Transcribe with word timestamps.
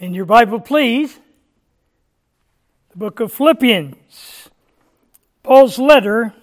In 0.00 0.14
your 0.14 0.26
Bible, 0.26 0.60
please, 0.60 1.18
the 2.90 2.96
book 2.96 3.18
of 3.18 3.32
Philippians, 3.32 4.48
Paul's 5.42 5.76
letter 5.76 6.34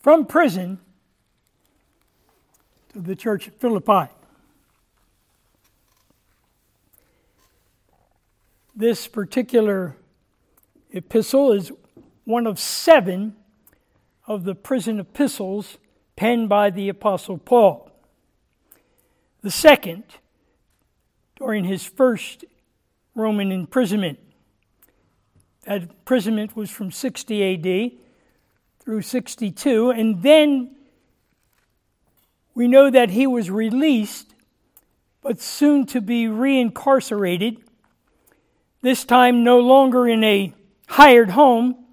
from 0.00 0.26
prison 0.26 0.80
to 2.92 2.98
the 2.98 3.14
church 3.14 3.46
at 3.46 3.60
Philippi. 3.60 4.10
This 8.74 9.06
particular 9.06 9.94
epistle 10.90 11.52
is 11.52 11.70
one 12.24 12.48
of 12.48 12.58
seven 12.58 13.36
of 14.26 14.42
the 14.42 14.56
prison 14.56 14.98
epistles 14.98 15.78
penned 16.16 16.48
by 16.48 16.70
the 16.70 16.88
Apostle 16.88 17.38
Paul. 17.38 17.88
The 19.42 19.52
second 19.52 20.02
during 21.44 21.64
his 21.64 21.84
first 21.84 22.46
Roman 23.14 23.52
imprisonment. 23.52 24.18
That 25.64 25.82
imprisonment 25.82 26.56
was 26.56 26.70
from 26.70 26.90
60 26.90 27.54
AD 27.54 27.92
through 28.80 29.02
62, 29.02 29.90
and 29.90 30.22
then 30.22 30.74
we 32.54 32.66
know 32.66 32.88
that 32.90 33.10
he 33.10 33.26
was 33.26 33.50
released, 33.50 34.34
but 35.22 35.38
soon 35.38 35.84
to 35.86 36.00
be 36.00 36.24
reincarcerated, 36.24 37.60
this 38.80 39.04
time 39.04 39.44
no 39.44 39.60
longer 39.60 40.08
in 40.08 40.24
a 40.24 40.54
hired 40.88 41.30
home, 41.30 41.84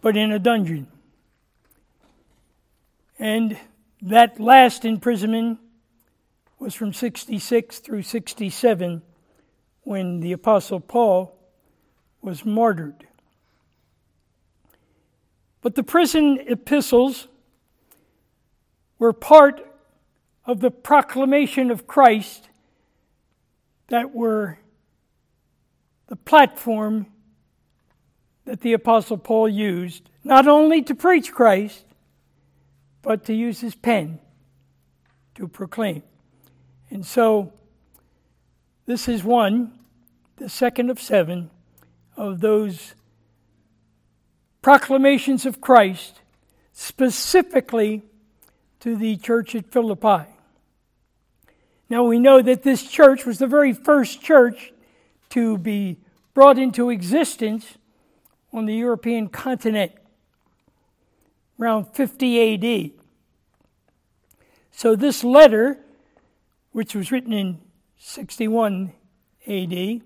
but 0.00 0.16
in 0.16 0.32
a 0.32 0.38
dungeon. 0.38 0.86
And 3.18 3.58
that 4.00 4.40
last 4.40 4.86
imprisonment 4.86 5.58
was 6.64 6.72
from 6.74 6.94
66 6.94 7.80
through 7.80 8.00
67 8.00 9.02
when 9.82 10.20
the 10.20 10.32
Apostle 10.32 10.80
Paul 10.80 11.38
was 12.22 12.46
martyred. 12.46 13.06
But 15.60 15.74
the 15.74 15.82
prison 15.82 16.38
epistles 16.48 17.28
were 18.98 19.12
part 19.12 19.60
of 20.46 20.60
the 20.60 20.70
proclamation 20.70 21.70
of 21.70 21.86
Christ 21.86 22.48
that 23.88 24.14
were 24.14 24.58
the 26.06 26.16
platform 26.16 27.08
that 28.46 28.62
the 28.62 28.72
Apostle 28.72 29.18
Paul 29.18 29.50
used, 29.50 30.08
not 30.24 30.48
only 30.48 30.80
to 30.80 30.94
preach 30.94 31.30
Christ, 31.30 31.84
but 33.02 33.26
to 33.26 33.34
use 33.34 33.60
his 33.60 33.74
pen 33.74 34.18
to 35.34 35.46
proclaim. 35.46 36.02
And 36.94 37.04
so, 37.04 37.52
this 38.86 39.08
is 39.08 39.24
one, 39.24 39.72
the 40.36 40.48
second 40.48 40.90
of 40.90 41.00
seven, 41.00 41.50
of 42.16 42.38
those 42.38 42.94
proclamations 44.62 45.44
of 45.44 45.60
Christ 45.60 46.20
specifically 46.72 48.04
to 48.78 48.94
the 48.94 49.16
church 49.16 49.56
at 49.56 49.72
Philippi. 49.72 50.30
Now, 51.90 52.04
we 52.04 52.20
know 52.20 52.40
that 52.40 52.62
this 52.62 52.88
church 52.88 53.26
was 53.26 53.38
the 53.40 53.48
very 53.48 53.72
first 53.72 54.22
church 54.22 54.72
to 55.30 55.58
be 55.58 55.98
brought 56.32 56.60
into 56.60 56.90
existence 56.90 57.76
on 58.52 58.66
the 58.66 58.74
European 58.74 59.26
continent 59.30 59.90
around 61.58 61.86
50 61.86 62.54
AD. 62.54 62.92
So, 64.70 64.94
this 64.94 65.24
letter 65.24 65.83
which 66.74 66.92
was 66.92 67.12
written 67.12 67.32
in 67.32 67.56
61 67.98 68.92
AD, 69.46 70.00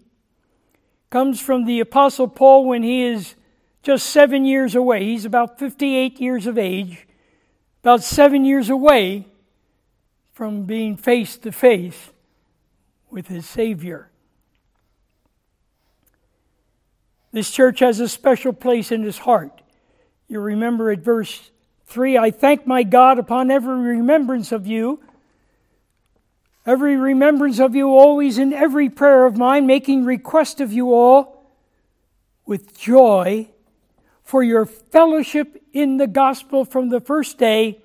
comes 1.09 1.41
from 1.41 1.65
the 1.65 1.81
Apostle 1.81 2.29
Paul 2.29 2.67
when 2.67 2.83
he 2.83 3.05
is 3.05 3.37
just 3.83 4.11
seven 4.11 4.45
years 4.45 4.75
away. 4.75 5.03
He's 5.03 5.25
about 5.25 5.59
58 5.59 6.21
years 6.21 6.47
of 6.47 6.59
age, 6.59 7.09
about 7.83 8.03
seven 8.03 8.45
years 8.45 8.69
away 8.69 9.27
from 10.34 10.65
being 10.65 10.99
face 10.99 11.39
to 11.39 11.53
face 11.53 12.11
with 13.11 13.28
his 13.28 13.49
Savior. 13.49 14.11
This 17.33 17.51
church 17.51 17.78
has 17.78 17.99
a 17.99 18.09
special 18.11 18.53
place 18.53 18.93
in 18.93 19.03
his 19.05 19.17
heart. 19.17 19.62
You 20.28 20.41
remember 20.41 20.91
at 20.91 20.99
verse 20.99 21.51
3 21.87 22.19
I 22.19 22.31
thank 22.31 22.67
my 22.67 22.83
God 22.83 23.19
upon 23.19 23.51
every 23.51 23.97
remembrance 23.97 24.53
of 24.53 24.67
you 24.67 25.01
every 26.69 26.99
remembrance 26.99 27.59
of 27.59 27.75
you 27.75 27.89
always 27.89 28.37
in 28.37 28.53
every 28.53 28.91
prayer 28.91 29.25
of 29.25 29.39
mine, 29.39 29.67
making 29.67 30.05
request 30.05 30.61
of 30.61 30.71
you 30.71 30.93
all 30.93 31.51
with 32.45 32.79
joy 32.79 33.49
for 34.23 34.43
your 34.43 34.67
fellowship 34.67 35.65
in 35.73 35.97
the 35.97 36.07
gospel 36.07 36.67
from 36.67 36.91
the 36.91 37.01
first 37.01 37.39
day 37.39 37.81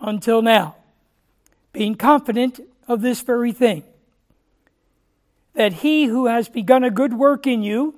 until 0.00 0.42
now, 0.42 0.74
being 1.72 1.94
confident 1.94 2.58
of 2.88 3.00
this 3.00 3.22
very 3.22 3.52
thing, 3.52 3.84
that 5.54 5.72
he 5.74 6.06
who 6.06 6.26
has 6.26 6.48
begun 6.48 6.82
a 6.82 6.90
good 6.90 7.14
work 7.14 7.46
in 7.46 7.62
you 7.62 7.94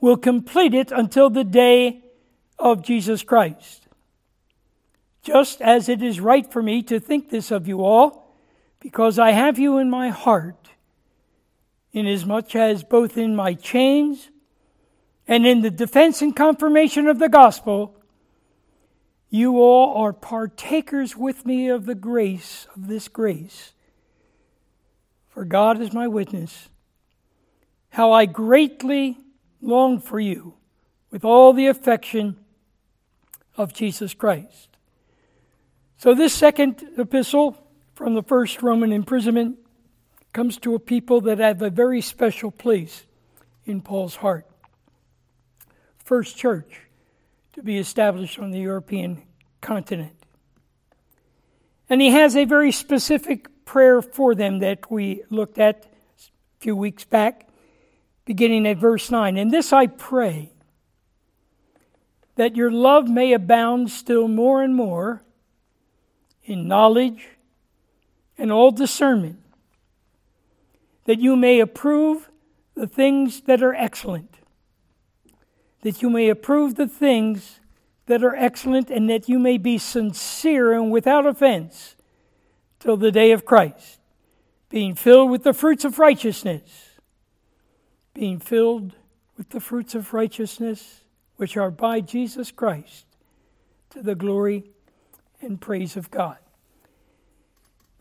will 0.00 0.16
complete 0.16 0.74
it 0.74 0.90
until 0.90 1.30
the 1.30 1.44
day 1.44 2.02
of 2.58 2.82
Jesus 2.82 3.22
Christ. 3.22 3.86
Just 5.22 5.62
as 5.62 5.88
it 5.88 6.02
is 6.02 6.18
right 6.18 6.52
for 6.52 6.60
me 6.60 6.82
to 6.82 6.98
think 6.98 7.30
this 7.30 7.52
of 7.52 7.68
you 7.68 7.84
all, 7.84 8.21
because 8.82 9.16
I 9.16 9.30
have 9.30 9.60
you 9.60 9.78
in 9.78 9.88
my 9.88 10.08
heart, 10.08 10.70
inasmuch 11.92 12.56
as 12.56 12.82
both 12.82 13.16
in 13.16 13.36
my 13.36 13.54
chains 13.54 14.28
and 15.28 15.46
in 15.46 15.62
the 15.62 15.70
defense 15.70 16.20
and 16.20 16.34
confirmation 16.34 17.06
of 17.06 17.20
the 17.20 17.28
gospel, 17.28 17.94
you 19.30 19.60
all 19.60 20.02
are 20.02 20.12
partakers 20.12 21.16
with 21.16 21.46
me 21.46 21.68
of 21.68 21.86
the 21.86 21.94
grace, 21.94 22.66
of 22.74 22.88
this 22.88 23.06
grace. 23.06 23.72
For 25.28 25.44
God 25.44 25.80
is 25.80 25.92
my 25.92 26.08
witness, 26.08 26.68
how 27.90 28.10
I 28.10 28.26
greatly 28.26 29.16
long 29.60 30.00
for 30.00 30.18
you 30.18 30.54
with 31.12 31.24
all 31.24 31.52
the 31.52 31.68
affection 31.68 32.36
of 33.56 33.72
Jesus 33.72 34.12
Christ. 34.12 34.76
So, 35.98 36.14
this 36.14 36.34
second 36.34 36.84
epistle 36.98 37.61
from 37.94 38.14
the 38.14 38.22
first 38.22 38.62
Roman 38.62 38.92
imprisonment 38.92 39.58
comes 40.32 40.56
to 40.58 40.74
a 40.74 40.78
people 40.78 41.20
that 41.22 41.38
have 41.38 41.60
a 41.60 41.70
very 41.70 42.00
special 42.00 42.50
place 42.50 43.04
in 43.64 43.80
Paul's 43.80 44.16
heart. 44.16 44.46
First 45.98 46.36
church 46.36 46.80
to 47.52 47.62
be 47.62 47.78
established 47.78 48.38
on 48.38 48.50
the 48.50 48.60
European 48.60 49.22
continent. 49.60 50.16
And 51.88 52.00
he 52.00 52.10
has 52.10 52.36
a 52.36 52.44
very 52.44 52.72
specific 52.72 53.64
prayer 53.64 54.00
for 54.00 54.34
them 54.34 54.60
that 54.60 54.90
we 54.90 55.22
looked 55.28 55.58
at 55.58 55.84
a 55.84 56.60
few 56.60 56.74
weeks 56.74 57.04
back, 57.04 57.48
beginning 58.24 58.66
at 58.66 58.78
verse 58.78 59.10
9. 59.10 59.36
And 59.36 59.50
this 59.50 59.72
I 59.72 59.86
pray, 59.86 60.52
that 62.36 62.56
your 62.56 62.70
love 62.70 63.08
may 63.08 63.34
abound 63.34 63.90
still 63.90 64.26
more 64.26 64.62
and 64.62 64.74
more 64.74 65.22
in 66.44 66.66
knowledge 66.66 67.28
and 68.38 68.50
all 68.50 68.70
discernment, 68.70 69.38
that 71.04 71.18
you 71.18 71.36
may 71.36 71.60
approve 71.60 72.30
the 72.74 72.86
things 72.86 73.42
that 73.42 73.62
are 73.62 73.74
excellent, 73.74 74.36
that 75.82 76.02
you 76.02 76.08
may 76.08 76.28
approve 76.28 76.76
the 76.76 76.88
things 76.88 77.60
that 78.06 78.22
are 78.22 78.34
excellent, 78.34 78.90
and 78.90 79.08
that 79.08 79.28
you 79.28 79.38
may 79.38 79.58
be 79.58 79.78
sincere 79.78 80.72
and 80.72 80.90
without 80.90 81.26
offense 81.26 81.96
till 82.80 82.96
the 82.96 83.12
day 83.12 83.32
of 83.32 83.44
Christ, 83.44 84.00
being 84.68 84.94
filled 84.94 85.30
with 85.30 85.44
the 85.44 85.52
fruits 85.52 85.84
of 85.84 85.98
righteousness, 85.98 86.98
being 88.14 88.38
filled 88.38 88.94
with 89.36 89.50
the 89.50 89.60
fruits 89.60 89.94
of 89.94 90.12
righteousness 90.12 91.04
which 91.36 91.56
are 91.56 91.70
by 91.70 92.00
Jesus 92.00 92.50
Christ 92.50 93.06
to 93.90 94.02
the 94.02 94.14
glory 94.14 94.64
and 95.40 95.60
praise 95.60 95.96
of 95.96 96.10
God. 96.10 96.38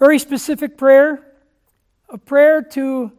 Very 0.02 0.18
specific 0.18 0.80
prayer, 0.80 1.24
a 2.10 2.18
prayer 2.18 2.64
to 2.72 3.12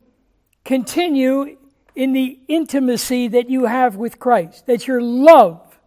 continue 0.65 1.57
in 1.95 2.13
the 2.13 2.41
intimacy 2.49 3.29
that 3.29 3.49
you 3.49 3.67
have 3.67 3.95
with 3.95 4.19
Christ, 4.19 4.67
that 4.67 4.89
your 4.89 5.01
love 5.01 5.79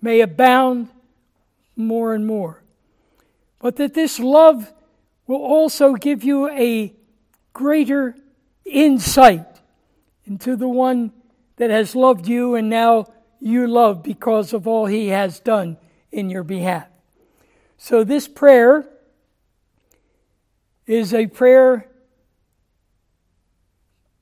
may 0.00 0.20
abound 0.20 0.90
more 1.74 2.14
and 2.14 2.24
more. 2.24 2.62
But 3.58 3.74
that 3.76 3.94
this 3.94 4.20
love 4.20 4.72
will 5.26 5.42
also 5.42 5.94
give 5.94 6.22
you 6.22 6.48
a 6.50 6.94
greater 7.52 8.14
insight 8.64 9.58
into 10.24 10.54
the 10.54 10.68
one 10.68 11.10
that 11.56 11.70
has 11.70 11.96
loved 11.96 12.28
you 12.28 12.54
and 12.54 12.70
now 12.70 13.06
you 13.40 13.66
love 13.66 14.04
because 14.04 14.52
of 14.52 14.68
all 14.68 14.86
he 14.86 15.08
has 15.08 15.40
done 15.40 15.78
in 16.12 16.30
your 16.30 16.44
behalf. 16.44 16.86
So, 17.76 18.04
this 18.04 18.28
prayer 18.28 18.88
is 20.86 21.14
a 21.14 21.26
prayer 21.26 21.88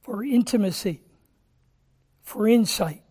for 0.02 0.24
intimacy, 0.24 1.00
for 2.22 2.48
insight. 2.48 3.02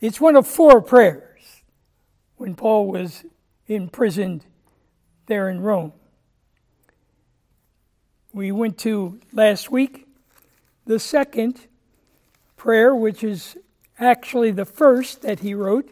It's 0.00 0.20
one 0.20 0.36
of 0.36 0.46
four 0.46 0.80
prayers 0.80 1.62
when 2.36 2.54
Paul 2.54 2.88
was 2.88 3.24
imprisoned 3.66 4.44
there 5.26 5.48
in 5.48 5.60
Rome. 5.60 5.92
We 8.32 8.52
went 8.52 8.78
to 8.78 9.18
last 9.32 9.70
week 9.70 10.06
the 10.84 10.98
second 10.98 11.66
prayer, 12.56 12.94
which 12.94 13.24
is 13.24 13.56
actually 13.98 14.50
the 14.50 14.64
first 14.64 15.22
that 15.22 15.40
he 15.40 15.54
wrote 15.54 15.90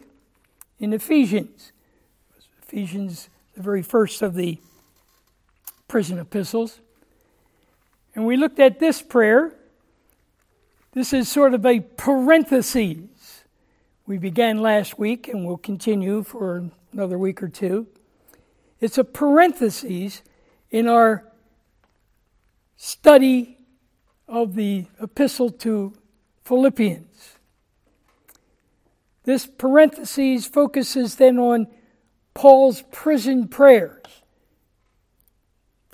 in 0.79 0.93
Ephesians. 0.93 1.71
Ephesians, 2.61 3.29
the 3.55 3.61
very 3.61 3.81
first 3.81 4.21
of 4.21 4.35
the 4.35 4.59
prison 5.87 6.19
epistles. 6.19 6.79
And 8.13 8.25
we 8.25 8.37
looked 8.37 8.59
at 8.59 8.79
this 8.79 9.01
prayer. 9.01 9.53
This 10.93 11.13
is 11.13 11.29
sort 11.29 11.53
of 11.53 11.65
a 11.65 11.81
parenthesis. 11.81 13.43
We 14.07 14.17
began 14.17 14.61
last 14.61 14.97
week 14.97 15.27
and 15.27 15.45
we'll 15.45 15.57
continue 15.57 16.23
for 16.23 16.69
another 16.93 17.17
week 17.17 17.43
or 17.43 17.49
two. 17.49 17.87
It's 18.79 18.97
a 18.97 19.03
parenthesis 19.03 20.21
in 20.71 20.87
our 20.87 21.25
study 22.77 23.57
of 24.27 24.55
the 24.55 24.85
epistle 25.01 25.49
to 25.49 25.93
Philippians. 26.43 27.35
This 29.23 29.47
parenthesis 29.47 30.45
focuses 30.45 31.15
then 31.15 31.39
on 31.39 31.67
Paul's 32.33 32.83
prison 32.91 33.47
prayers. 33.47 34.03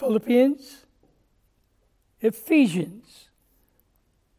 Philippians, 0.02 0.88
Ephesians, 2.22 3.30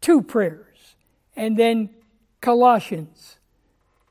two 0.01 0.21
prayers, 0.21 0.97
and 1.37 1.57
then 1.57 1.89
Colossians, 2.41 3.39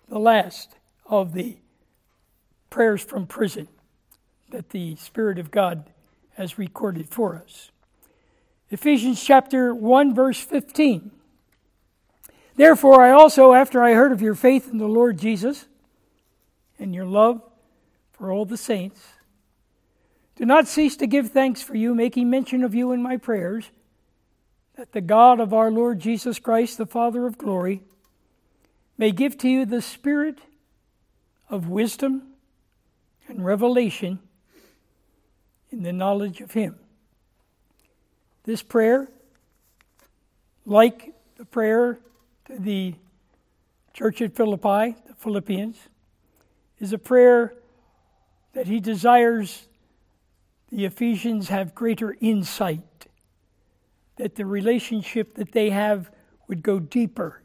the 0.08 0.18
last 0.18 0.78
of 1.06 1.34
the 1.34 1.58
prayers 2.70 3.04
from 3.04 3.28
prison 3.28 3.68
that 4.52 4.70
the 4.70 4.96
Spirit 4.96 5.38
of 5.38 5.52
God 5.52 5.90
has 6.36 6.58
recorded 6.58 7.10
for 7.10 7.36
us. 7.36 7.70
Ephesians 8.70 9.22
chapter 9.22 9.76
1, 9.76 10.16
verse 10.16 10.40
15. 10.40 11.12
Therefore, 12.56 13.02
I 13.02 13.12
also, 13.12 13.52
after 13.52 13.84
I 13.84 13.92
heard 13.94 14.14
of 14.14 14.22
your 14.22 14.36
faith 14.36 14.70
in 14.72 14.78
the 14.78 14.88
Lord 14.88 15.20
Jesus 15.20 15.68
and 16.80 16.96
your 16.96 17.06
love 17.06 17.42
for 18.14 18.32
all 18.32 18.46
the 18.46 18.56
saints, 18.56 19.06
do 20.42 20.48
not 20.48 20.68
cease 20.68 20.98
to 20.98 21.06
give 21.06 21.30
thanks 21.30 21.62
for 21.62 21.76
you, 21.76 21.94
making 21.94 22.28
mention 22.28 22.64
of 22.64 22.74
you 22.74 22.94
in 22.94 23.04
my 23.04 23.16
prayers, 23.16 23.70
that 24.76 24.92
the 24.92 25.00
God 25.00 25.40
of 25.40 25.54
our 25.54 25.70
Lord 25.70 26.00
Jesus 26.00 26.40
Christ, 26.40 26.80
the 26.80 26.88
Father 26.88 27.28
of 27.28 27.38
glory, 27.38 27.84
may 28.98 29.12
give 29.12 29.38
to 29.38 29.48
you 29.48 29.68
the 29.68 29.84
spirit 29.84 30.40
of 31.48 31.68
wisdom 31.68 32.24
and 33.28 33.46
revelation 33.46 34.18
in 35.72 35.84
the 35.84 35.94
knowledge 35.94 36.42
of 36.42 36.54
Him. 36.54 36.76
This 38.44 38.64
prayer, 38.64 39.08
like 40.66 41.14
the 41.38 41.46
prayer 41.46 42.00
to 42.46 42.58
the 42.58 42.96
church 43.94 44.24
at 44.24 44.36
Philippi, 44.36 44.96
the 45.06 45.14
Philippians, 45.20 45.78
is 46.80 46.94
a 46.94 46.98
prayer 46.98 47.54
that 48.54 48.66
he 48.66 48.80
desires 48.80 49.68
the 50.72 50.86
Ephesians 50.86 51.50
have 51.50 51.76
greater 51.76 52.16
insight, 52.22 53.08
that 54.16 54.36
the 54.36 54.46
relationship 54.46 55.36
that 55.36 55.52
they 55.52 55.70
have 55.70 56.10
would 56.48 56.64
go 56.64 56.80
deeper, 56.80 57.42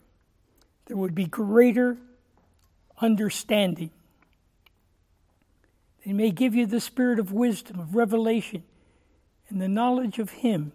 there 0.87 0.97
would 0.97 1.15
be 1.15 1.27
greater 1.27 1.99
understanding. 3.01 3.91
They 6.05 6.13
may 6.13 6.31
give 6.31 6.55
you 6.55 6.67
the 6.67 6.81
spirit 6.81 7.19
of 7.19 7.33
wisdom, 7.33 7.81
of 7.81 7.97
revelation, 7.97 8.63
and 9.49 9.61
the 9.61 9.69
knowledge 9.69 10.21
of 10.21 10.31
Him. 10.31 10.73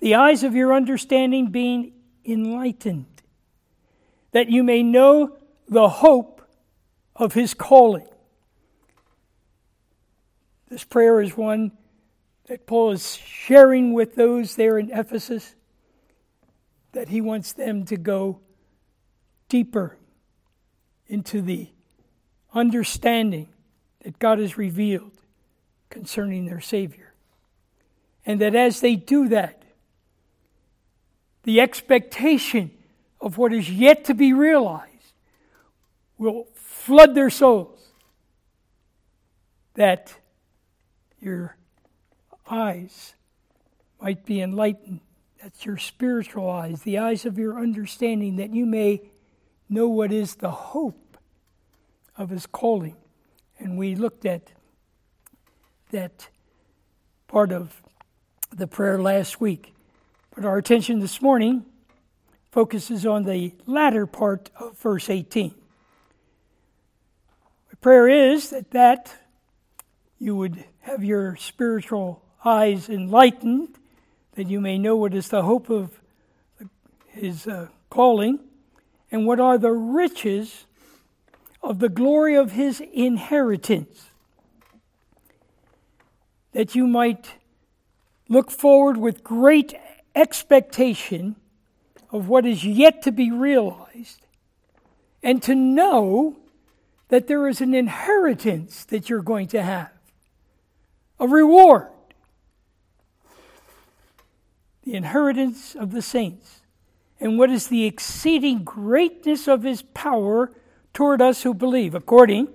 The 0.00 0.16
eyes 0.16 0.42
of 0.42 0.54
your 0.54 0.74
understanding 0.74 1.50
being 1.50 1.92
enlightened, 2.24 3.06
that 4.32 4.50
you 4.50 4.64
may 4.64 4.82
know 4.82 5.36
the 5.68 5.88
hope 5.88 6.42
of 7.14 7.34
His 7.34 7.54
calling. 7.54 8.08
This 10.74 10.82
prayer 10.82 11.20
is 11.20 11.36
one 11.36 11.70
that 12.48 12.66
Paul 12.66 12.90
is 12.90 13.14
sharing 13.14 13.92
with 13.92 14.16
those 14.16 14.56
there 14.56 14.76
in 14.76 14.90
Ephesus, 14.90 15.54
that 16.90 17.10
he 17.10 17.20
wants 17.20 17.52
them 17.52 17.84
to 17.84 17.96
go 17.96 18.40
deeper 19.48 19.96
into 21.06 21.42
the 21.42 21.68
understanding 22.52 23.50
that 24.02 24.18
God 24.18 24.40
has 24.40 24.58
revealed 24.58 25.12
concerning 25.90 26.46
their 26.46 26.60
Savior. 26.60 27.14
And 28.26 28.40
that 28.40 28.56
as 28.56 28.80
they 28.80 28.96
do 28.96 29.28
that, 29.28 29.62
the 31.44 31.60
expectation 31.60 32.72
of 33.20 33.38
what 33.38 33.52
is 33.52 33.70
yet 33.70 34.06
to 34.06 34.14
be 34.14 34.32
realized 34.32 35.12
will 36.18 36.48
flood 36.52 37.14
their 37.14 37.30
souls. 37.30 37.78
That 39.74 40.16
your 41.24 41.56
eyes 42.48 43.14
might 44.00 44.24
be 44.24 44.40
enlightened. 44.40 45.00
That's 45.42 45.64
your 45.64 45.78
spiritual 45.78 46.48
eyes, 46.48 46.82
the 46.82 46.98
eyes 46.98 47.26
of 47.26 47.38
your 47.38 47.58
understanding, 47.58 48.36
that 48.36 48.54
you 48.54 48.66
may 48.66 49.02
know 49.68 49.88
what 49.88 50.12
is 50.12 50.36
the 50.36 50.50
hope 50.50 51.18
of 52.16 52.30
his 52.30 52.46
calling. 52.46 52.96
And 53.58 53.78
we 53.78 53.94
looked 53.94 54.24
at 54.24 54.52
that 55.90 56.28
part 57.28 57.52
of 57.52 57.82
the 58.50 58.66
prayer 58.66 59.00
last 59.00 59.40
week. 59.40 59.74
But 60.34 60.44
our 60.44 60.58
attention 60.58 61.00
this 61.00 61.22
morning 61.22 61.64
focuses 62.50 63.04
on 63.06 63.24
the 63.24 63.54
latter 63.66 64.06
part 64.06 64.50
of 64.58 64.78
verse 64.78 65.10
18. 65.10 65.54
The 67.70 67.76
prayer 67.76 68.08
is 68.08 68.50
that, 68.50 68.70
that 68.70 69.14
you 70.24 70.34
would 70.34 70.64
have 70.80 71.04
your 71.04 71.36
spiritual 71.36 72.22
eyes 72.46 72.88
enlightened, 72.88 73.68
that 74.36 74.48
you 74.48 74.58
may 74.58 74.78
know 74.78 74.96
what 74.96 75.12
is 75.12 75.28
the 75.28 75.42
hope 75.42 75.68
of 75.68 76.00
his 77.08 77.46
uh, 77.46 77.68
calling, 77.90 78.38
and 79.12 79.26
what 79.26 79.38
are 79.38 79.58
the 79.58 79.70
riches 79.70 80.64
of 81.62 81.78
the 81.78 81.90
glory 81.90 82.34
of 82.34 82.52
his 82.52 82.80
inheritance, 82.92 84.06
that 86.52 86.74
you 86.74 86.86
might 86.86 87.34
look 88.30 88.50
forward 88.50 88.96
with 88.96 89.22
great 89.22 89.74
expectation 90.14 91.36
of 92.10 92.30
what 92.30 92.46
is 92.46 92.64
yet 92.64 93.02
to 93.02 93.12
be 93.12 93.30
realized, 93.30 94.26
and 95.22 95.42
to 95.42 95.54
know 95.54 96.36
that 97.08 97.26
there 97.26 97.46
is 97.46 97.60
an 97.60 97.74
inheritance 97.74 98.86
that 98.86 99.10
you're 99.10 99.22
going 99.22 99.46
to 99.48 99.62
have, 99.62 99.90
a 101.18 101.26
reward. 101.26 101.88
The 104.84 104.94
inheritance 104.94 105.74
of 105.74 105.92
the 105.92 106.02
saints, 106.02 106.60
and 107.18 107.38
what 107.38 107.50
is 107.50 107.68
the 107.68 107.84
exceeding 107.84 108.64
greatness 108.64 109.48
of 109.48 109.62
his 109.62 109.82
power 109.82 110.52
toward 110.92 111.22
us 111.22 111.42
who 111.42 111.54
believe, 111.54 111.94
according 111.94 112.48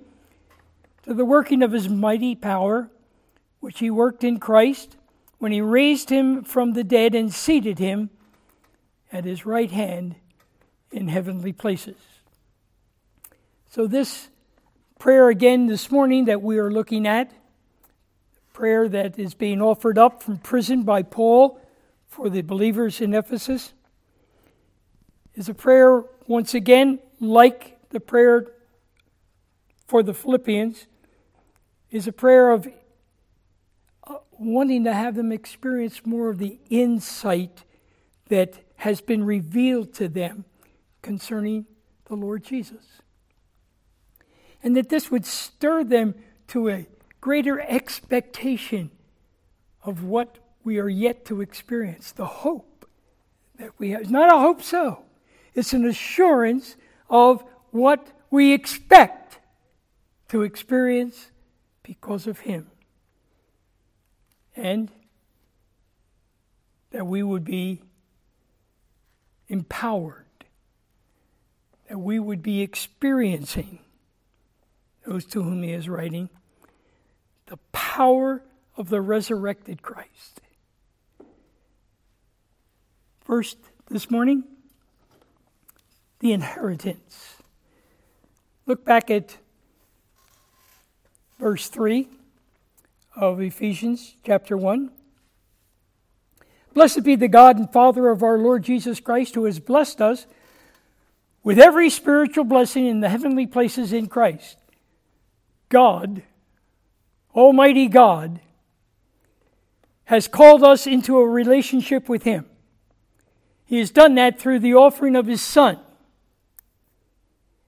to 1.02 1.14
the 1.14 1.24
working 1.24 1.62
of 1.62 1.72
his 1.72 1.88
mighty 1.88 2.34
power, 2.34 2.90
which 3.58 3.80
he 3.80 3.90
worked 3.90 4.22
in 4.22 4.38
Christ 4.38 4.96
when 5.38 5.52
he 5.52 5.60
raised 5.60 6.10
him 6.10 6.44
from 6.44 6.72
the 6.74 6.84
dead 6.84 7.14
and 7.14 7.32
seated 7.32 7.78
him 7.78 8.10
at 9.12 9.24
his 9.24 9.44
right 9.44 9.70
hand 9.70 10.14
in 10.92 11.08
heavenly 11.08 11.52
places. 11.52 11.96
So, 13.68 13.86
this 13.86 14.28
prayer 14.98 15.28
again 15.28 15.66
this 15.66 15.90
morning 15.90 16.26
that 16.26 16.42
we 16.42 16.58
are 16.58 16.70
looking 16.70 17.06
at, 17.06 17.32
prayer 18.60 18.90
that 18.90 19.18
is 19.18 19.32
being 19.32 19.62
offered 19.62 19.96
up 19.96 20.22
from 20.22 20.36
prison 20.36 20.82
by 20.82 21.02
Paul 21.02 21.58
for 22.06 22.28
the 22.28 22.42
believers 22.42 23.00
in 23.00 23.14
Ephesus, 23.14 23.72
is 25.34 25.48
a 25.48 25.54
prayer, 25.54 26.04
once 26.26 26.52
again, 26.52 26.98
like 27.20 27.78
the 27.88 28.00
prayer 28.00 28.48
for 29.86 30.02
the 30.02 30.12
Philippians 30.12 30.86
is 31.90 32.06
a 32.06 32.12
prayer 32.12 32.50
of 32.50 32.68
uh, 34.06 34.16
wanting 34.38 34.84
to 34.84 34.92
have 34.92 35.14
them 35.14 35.32
experience 35.32 36.04
more 36.04 36.28
of 36.28 36.36
the 36.36 36.58
insight 36.68 37.64
that 38.28 38.58
has 38.76 39.00
been 39.00 39.24
revealed 39.24 39.94
to 39.94 40.06
them 40.06 40.44
concerning 41.00 41.64
the 42.04 42.14
Lord 42.14 42.44
Jesus. 42.44 43.00
And 44.62 44.76
that 44.76 44.90
this 44.90 45.10
would 45.10 45.24
stir 45.24 45.82
them 45.82 46.14
to 46.48 46.68
a 46.68 46.86
greater 47.20 47.60
expectation 47.60 48.90
of 49.82 50.04
what 50.04 50.38
we 50.64 50.78
are 50.78 50.88
yet 50.88 51.24
to 51.26 51.40
experience, 51.40 52.12
the 52.12 52.26
hope 52.26 52.88
that 53.58 53.70
we 53.78 53.90
have. 53.90 54.02
It's 54.02 54.10
not 54.10 54.32
a 54.32 54.38
hope 54.38 54.62
so, 54.62 55.04
it's 55.54 55.72
an 55.72 55.86
assurance 55.86 56.76
of 57.08 57.44
what 57.70 58.08
we 58.30 58.52
expect 58.52 59.38
to 60.28 60.42
experience 60.42 61.30
because 61.82 62.26
of 62.26 62.40
Him. 62.40 62.70
And 64.54 64.90
that 66.90 67.06
we 67.06 67.22
would 67.22 67.44
be 67.44 67.82
empowered, 69.48 70.26
that 71.88 71.98
we 71.98 72.18
would 72.18 72.42
be 72.42 72.60
experiencing, 72.60 73.80
those 75.06 75.24
to 75.26 75.42
whom 75.42 75.62
He 75.62 75.72
is 75.72 75.88
writing, 75.88 76.28
the 77.50 77.58
power 77.72 78.42
of 78.76 78.88
the 78.90 79.00
resurrected 79.00 79.82
Christ. 79.82 80.40
First, 83.22 83.58
this 83.90 84.08
morning, 84.08 84.44
the 86.20 86.32
inheritance. 86.32 87.42
Look 88.66 88.84
back 88.84 89.10
at 89.10 89.36
verse 91.40 91.68
3 91.68 92.08
of 93.16 93.40
Ephesians 93.40 94.14
chapter 94.24 94.56
1. 94.56 94.92
Blessed 96.72 97.02
be 97.02 97.16
the 97.16 97.26
God 97.26 97.58
and 97.58 97.72
Father 97.72 98.10
of 98.10 98.22
our 98.22 98.38
Lord 98.38 98.62
Jesus 98.62 99.00
Christ, 99.00 99.34
who 99.34 99.44
has 99.46 99.58
blessed 99.58 100.00
us 100.00 100.24
with 101.42 101.58
every 101.58 101.90
spiritual 101.90 102.44
blessing 102.44 102.86
in 102.86 103.00
the 103.00 103.08
heavenly 103.08 103.48
places 103.48 103.92
in 103.92 104.06
Christ. 104.06 104.56
God, 105.68 106.22
Almighty 107.40 107.88
God, 107.88 108.40
has 110.04 110.28
called 110.28 110.62
us 110.62 110.86
into 110.86 111.18
a 111.18 111.26
relationship 111.26 112.08
with 112.08 112.24
Him. 112.24 112.44
He 113.64 113.78
has 113.78 113.90
done 113.90 114.14
that 114.16 114.38
through 114.38 114.58
the 114.58 114.74
offering 114.74 115.16
of 115.16 115.26
His 115.26 115.40
Son. 115.40 115.78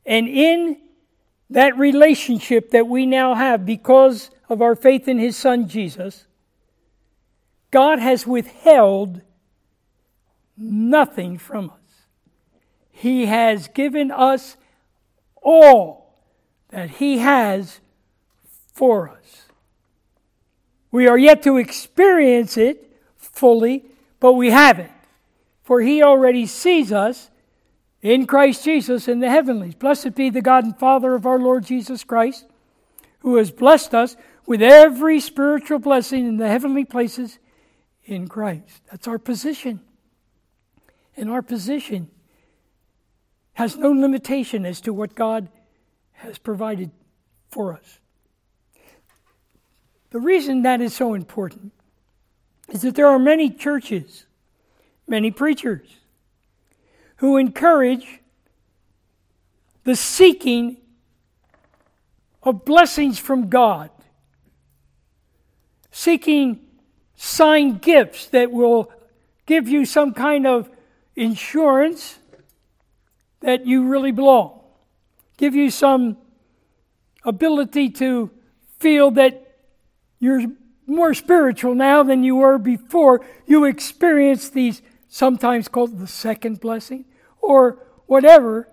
And 0.04 0.28
in 0.28 0.76
that 1.48 1.78
relationship 1.78 2.70
that 2.72 2.86
we 2.86 3.06
now 3.06 3.34
have 3.34 3.64
because 3.64 4.30
of 4.48 4.60
our 4.60 4.74
faith 4.74 5.08
in 5.08 5.18
His 5.18 5.36
Son 5.36 5.68
Jesus, 5.68 6.26
God 7.70 7.98
has 7.98 8.26
withheld 8.26 9.22
nothing 10.56 11.38
from 11.38 11.70
us. 11.70 12.06
He 12.90 13.26
has 13.26 13.68
given 13.68 14.10
us 14.10 14.56
all 15.40 16.18
that 16.68 16.90
He 16.90 17.18
has 17.18 17.80
for 18.74 19.08
us. 19.08 19.41
We 20.92 21.08
are 21.08 21.18
yet 21.18 21.42
to 21.42 21.56
experience 21.56 22.56
it 22.56 22.96
fully, 23.16 23.84
but 24.20 24.34
we 24.34 24.50
have 24.50 24.78
it. 24.78 24.90
For 25.64 25.80
He 25.80 26.02
already 26.02 26.46
sees 26.46 26.92
us 26.92 27.30
in 28.02 28.26
Christ 28.26 28.64
Jesus 28.64 29.08
in 29.08 29.20
the 29.20 29.30
heavenlies. 29.30 29.74
Blessed 29.74 30.14
be 30.14 30.28
the 30.28 30.42
God 30.42 30.64
and 30.64 30.78
Father 30.78 31.14
of 31.14 31.26
our 31.26 31.38
Lord 31.38 31.64
Jesus 31.64 32.04
Christ, 32.04 32.46
who 33.20 33.36
has 33.36 33.50
blessed 33.50 33.94
us 33.94 34.16
with 34.46 34.60
every 34.60 35.18
spiritual 35.18 35.78
blessing 35.78 36.26
in 36.26 36.36
the 36.36 36.48
heavenly 36.48 36.84
places 36.84 37.38
in 38.04 38.28
Christ. 38.28 38.82
That's 38.90 39.08
our 39.08 39.18
position. 39.18 39.80
And 41.16 41.30
our 41.30 41.42
position 41.42 42.10
has 43.54 43.76
no 43.76 43.92
limitation 43.92 44.66
as 44.66 44.80
to 44.82 44.92
what 44.92 45.14
God 45.14 45.48
has 46.12 46.38
provided 46.38 46.90
for 47.50 47.72
us. 47.72 48.00
The 50.12 50.20
reason 50.20 50.60
that 50.62 50.82
is 50.82 50.94
so 50.94 51.14
important 51.14 51.72
is 52.68 52.82
that 52.82 52.94
there 52.94 53.06
are 53.06 53.18
many 53.18 53.48
churches, 53.48 54.26
many 55.08 55.30
preachers, 55.30 55.88
who 57.16 57.38
encourage 57.38 58.20
the 59.84 59.96
seeking 59.96 60.76
of 62.42 62.66
blessings 62.66 63.18
from 63.18 63.48
God, 63.48 63.88
seeking 65.90 66.60
sign 67.16 67.78
gifts 67.78 68.26
that 68.26 68.52
will 68.52 68.92
give 69.46 69.66
you 69.66 69.86
some 69.86 70.12
kind 70.12 70.46
of 70.46 70.68
insurance 71.16 72.18
that 73.40 73.66
you 73.66 73.84
really 73.84 74.12
belong, 74.12 74.60
give 75.38 75.54
you 75.54 75.70
some 75.70 76.18
ability 77.24 77.88
to 77.88 78.30
feel 78.78 79.10
that 79.12 79.41
you're 80.22 80.44
more 80.86 81.14
spiritual 81.14 81.74
now 81.74 82.04
than 82.04 82.22
you 82.22 82.36
were 82.36 82.56
before. 82.56 83.26
You 83.44 83.64
experience 83.64 84.48
these 84.48 84.80
sometimes 85.08 85.66
called 85.66 85.98
the 85.98 86.06
second 86.06 86.60
blessing 86.60 87.06
or 87.40 87.84
whatever 88.06 88.68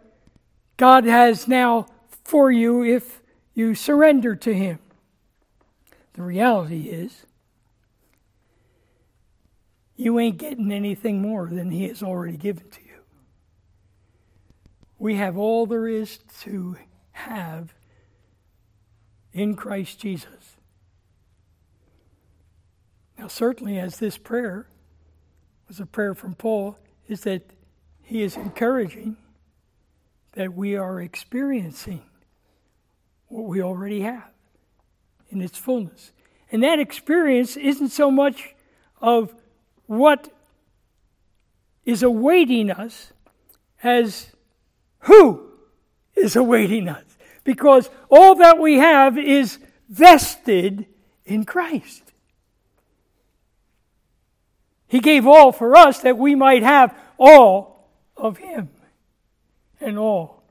God 0.77 1.06
has 1.06 1.48
now 1.48 1.88
for 2.24 2.51
you 2.51 2.84
if 2.84 3.24
you 3.56 3.74
surrender 3.74 4.36
to 4.36 4.53
Him. 4.53 4.77
The 6.13 6.22
reality 6.22 6.89
is, 6.89 7.25
you 9.96 10.20
ain't 10.20 10.38
getting 10.38 10.72
anything 10.72 11.20
more 11.20 11.48
than 11.48 11.72
He 11.72 11.88
has 11.88 12.03
already 12.03 12.38
given 12.38 12.70
to 12.70 12.82
you. 12.82 13.01
We 15.00 15.15
have 15.15 15.36
all 15.36 15.65
there 15.65 15.88
is 15.88 16.20
to 16.41 16.77
have 17.13 17.74
in 19.34 19.56
Christ 19.56 20.00
Jesus. 20.00 20.38
Now, 23.20 23.28
certainly, 23.28 23.78
as 23.78 23.98
this 23.98 24.18
prayer 24.18 24.66
was 25.68 25.82
a 25.82 25.86
prayer 25.86 26.16
from 26.16 26.36
Paul, 26.36 26.78
is 27.10 27.22
that 27.22 27.42
he 28.02 28.24
is 28.24 28.38
encouraging 28.38 29.18
that 30.34 30.54
we 30.54 30.78
are 30.78 31.02
experiencing 31.02 32.02
what 33.28 33.44
we 33.44 33.62
already 33.62 34.02
have 34.02 34.32
in 35.30 35.42
its 35.42 35.58
fullness. 35.58 36.14
And 36.50 36.64
that 36.64 36.80
experience 36.80 37.58
isn't 37.58 37.90
so 37.90 38.10
much 38.10 38.56
of 39.02 39.36
what 39.86 40.34
is 41.84 42.02
awaiting 42.02 42.72
us 42.72 43.12
as 43.84 44.32
who 45.00 45.46
is 46.16 46.38
awaiting 46.38 46.88
us. 46.88 47.04
Because 47.44 47.90
all 48.10 48.36
that 48.36 48.60
we 48.60 48.76
have 48.76 49.18
is 49.18 49.60
vested 49.90 50.86
in 51.26 51.44
Christ. 51.44 52.09
He 54.89 55.00
gave 55.00 55.27
all 55.27 55.51
for 55.51 55.77
us 55.77 56.01
that 56.01 56.17
we 56.17 56.34
might 56.34 56.63
have 56.63 56.98
all 57.19 57.88
of 58.17 58.39
Him 58.39 58.69
and 59.79 60.00
all 60.00 60.41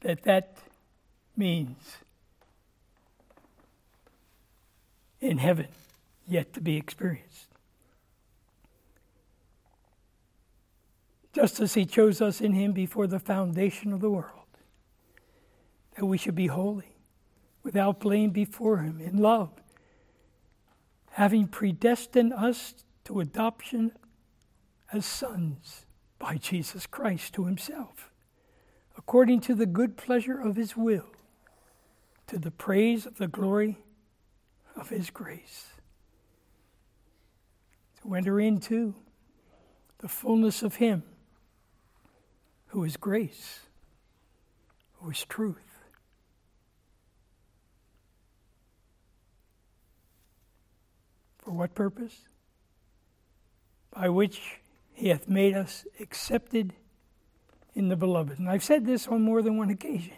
that 0.00 0.22
that 0.22 0.56
means 1.36 1.98
in 5.20 5.36
heaven 5.36 5.68
yet 6.26 6.54
to 6.54 6.62
be 6.62 6.78
experienced. 6.78 7.48
Just 11.34 11.60
as 11.60 11.74
He 11.74 11.84
chose 11.84 12.22
us 12.22 12.40
in 12.40 12.54
Him 12.54 12.72
before 12.72 13.06
the 13.06 13.20
foundation 13.20 13.92
of 13.92 14.00
the 14.00 14.10
world, 14.10 14.32
that 15.96 16.06
we 16.06 16.16
should 16.16 16.34
be 16.34 16.46
holy, 16.46 16.96
without 17.62 18.00
blame 18.00 18.30
before 18.30 18.78
Him, 18.78 18.98
in 18.98 19.18
love, 19.18 19.50
having 21.10 21.46
predestined 21.46 22.32
us 22.32 22.74
to 23.08 23.20
adoption 23.20 23.90
as 24.92 25.06
sons 25.06 25.86
by 26.18 26.36
Jesus 26.36 26.86
Christ 26.86 27.32
to 27.32 27.46
himself, 27.46 28.10
according 28.98 29.40
to 29.42 29.54
the 29.54 29.64
good 29.64 29.96
pleasure 29.96 30.38
of 30.38 30.56
his 30.56 30.76
will, 30.76 31.06
to 32.26 32.38
the 32.38 32.50
praise 32.50 33.06
of 33.06 33.16
the 33.16 33.26
glory 33.26 33.78
of 34.76 34.90
his 34.90 35.08
grace. 35.08 35.68
To 38.02 38.14
enter 38.14 38.38
into 38.38 38.94
the 40.00 40.08
fullness 40.08 40.62
of 40.62 40.74
him 40.74 41.02
who 42.66 42.84
is 42.84 42.98
grace, 42.98 43.60
who 45.00 45.10
is 45.10 45.24
truth. 45.24 45.86
For 51.38 51.52
what 51.52 51.74
purpose? 51.74 52.28
By 53.98 54.08
which 54.10 54.60
he 54.92 55.08
hath 55.08 55.28
made 55.28 55.54
us 55.54 55.84
accepted 55.98 56.72
in 57.74 57.88
the 57.88 57.96
beloved. 57.96 58.38
And 58.38 58.48
I've 58.48 58.62
said 58.62 58.86
this 58.86 59.08
on 59.08 59.22
more 59.22 59.42
than 59.42 59.56
one 59.56 59.70
occasion. 59.70 60.14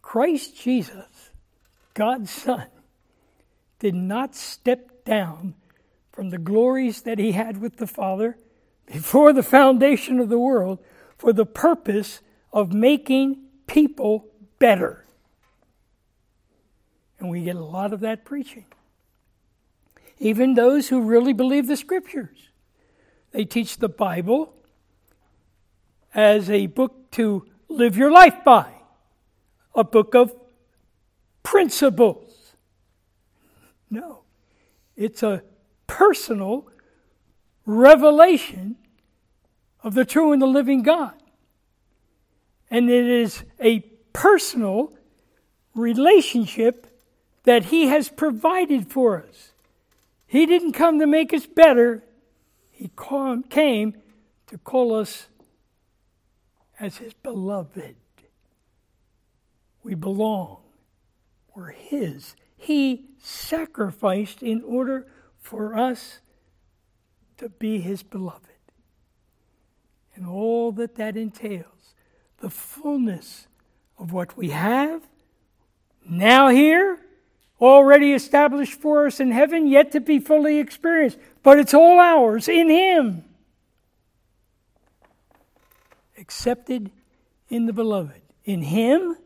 Christ 0.00 0.56
Jesus, 0.56 1.30
God's 1.92 2.30
Son, 2.30 2.68
did 3.78 3.94
not 3.94 4.34
step 4.34 5.04
down 5.04 5.54
from 6.10 6.30
the 6.30 6.38
glories 6.38 7.02
that 7.02 7.18
he 7.18 7.32
had 7.32 7.60
with 7.60 7.76
the 7.76 7.86
Father 7.86 8.38
before 8.86 9.34
the 9.34 9.42
foundation 9.42 10.18
of 10.18 10.30
the 10.30 10.38
world 10.38 10.78
for 11.18 11.34
the 11.34 11.46
purpose 11.46 12.22
of 12.50 12.72
making 12.72 13.42
people 13.66 14.26
better. 14.58 15.04
And 17.18 17.28
we 17.28 17.42
get 17.42 17.56
a 17.56 17.64
lot 17.64 17.92
of 17.92 18.00
that 18.00 18.24
preaching. 18.24 18.64
Even 20.22 20.54
those 20.54 20.88
who 20.88 21.02
really 21.02 21.32
believe 21.32 21.66
the 21.66 21.76
scriptures. 21.76 22.50
They 23.32 23.44
teach 23.44 23.78
the 23.78 23.88
Bible 23.88 24.54
as 26.14 26.48
a 26.48 26.66
book 26.68 27.10
to 27.12 27.44
live 27.68 27.96
your 27.96 28.12
life 28.12 28.44
by, 28.44 28.72
a 29.74 29.82
book 29.82 30.14
of 30.14 30.32
principles. 31.42 32.54
No, 33.90 34.20
it's 34.94 35.24
a 35.24 35.42
personal 35.88 36.68
revelation 37.66 38.76
of 39.82 39.94
the 39.94 40.04
true 40.04 40.30
and 40.30 40.40
the 40.40 40.46
living 40.46 40.84
God. 40.84 41.20
And 42.70 42.88
it 42.88 43.06
is 43.06 43.42
a 43.60 43.80
personal 44.12 44.94
relationship 45.74 46.86
that 47.42 47.64
He 47.66 47.88
has 47.88 48.08
provided 48.08 48.86
for 48.86 49.24
us. 49.28 49.51
He 50.32 50.46
didn't 50.46 50.72
come 50.72 50.98
to 50.98 51.06
make 51.06 51.34
us 51.34 51.44
better, 51.44 52.02
He 52.70 52.90
came 53.50 53.96
to 54.46 54.56
call 54.56 54.94
us 54.94 55.26
as 56.80 56.96
His 56.96 57.12
beloved. 57.12 57.96
We 59.82 59.94
belong, 59.94 60.62
we're 61.54 61.72
His. 61.72 62.34
He 62.56 63.10
sacrificed 63.18 64.42
in 64.42 64.62
order 64.62 65.06
for 65.38 65.76
us 65.76 66.20
to 67.36 67.50
be 67.50 67.80
His 67.80 68.02
beloved. 68.02 68.48
And 70.14 70.26
all 70.26 70.72
that 70.72 70.94
that 70.94 71.14
entails, 71.14 71.94
the 72.38 72.48
fullness 72.48 73.48
of 73.98 74.14
what 74.14 74.34
we 74.38 74.48
have, 74.48 75.02
now 76.08 76.48
here, 76.48 77.00
already 77.62 78.12
established 78.12 78.74
for 78.80 79.06
us 79.06 79.20
in 79.20 79.30
heaven, 79.30 79.66
yet 79.66 79.92
to 79.92 80.00
be 80.00 80.18
fully 80.18 80.58
experienced. 80.58 81.18
But 81.42 81.58
it's 81.58 81.72
all 81.72 82.00
ours 82.00 82.48
in 82.48 82.68
Him. 82.68 83.24
Accepted 86.18 86.90
in 87.48 87.66
the 87.66 87.72
beloved. 87.72 88.20
In 88.44 88.62
Him, 88.62 89.16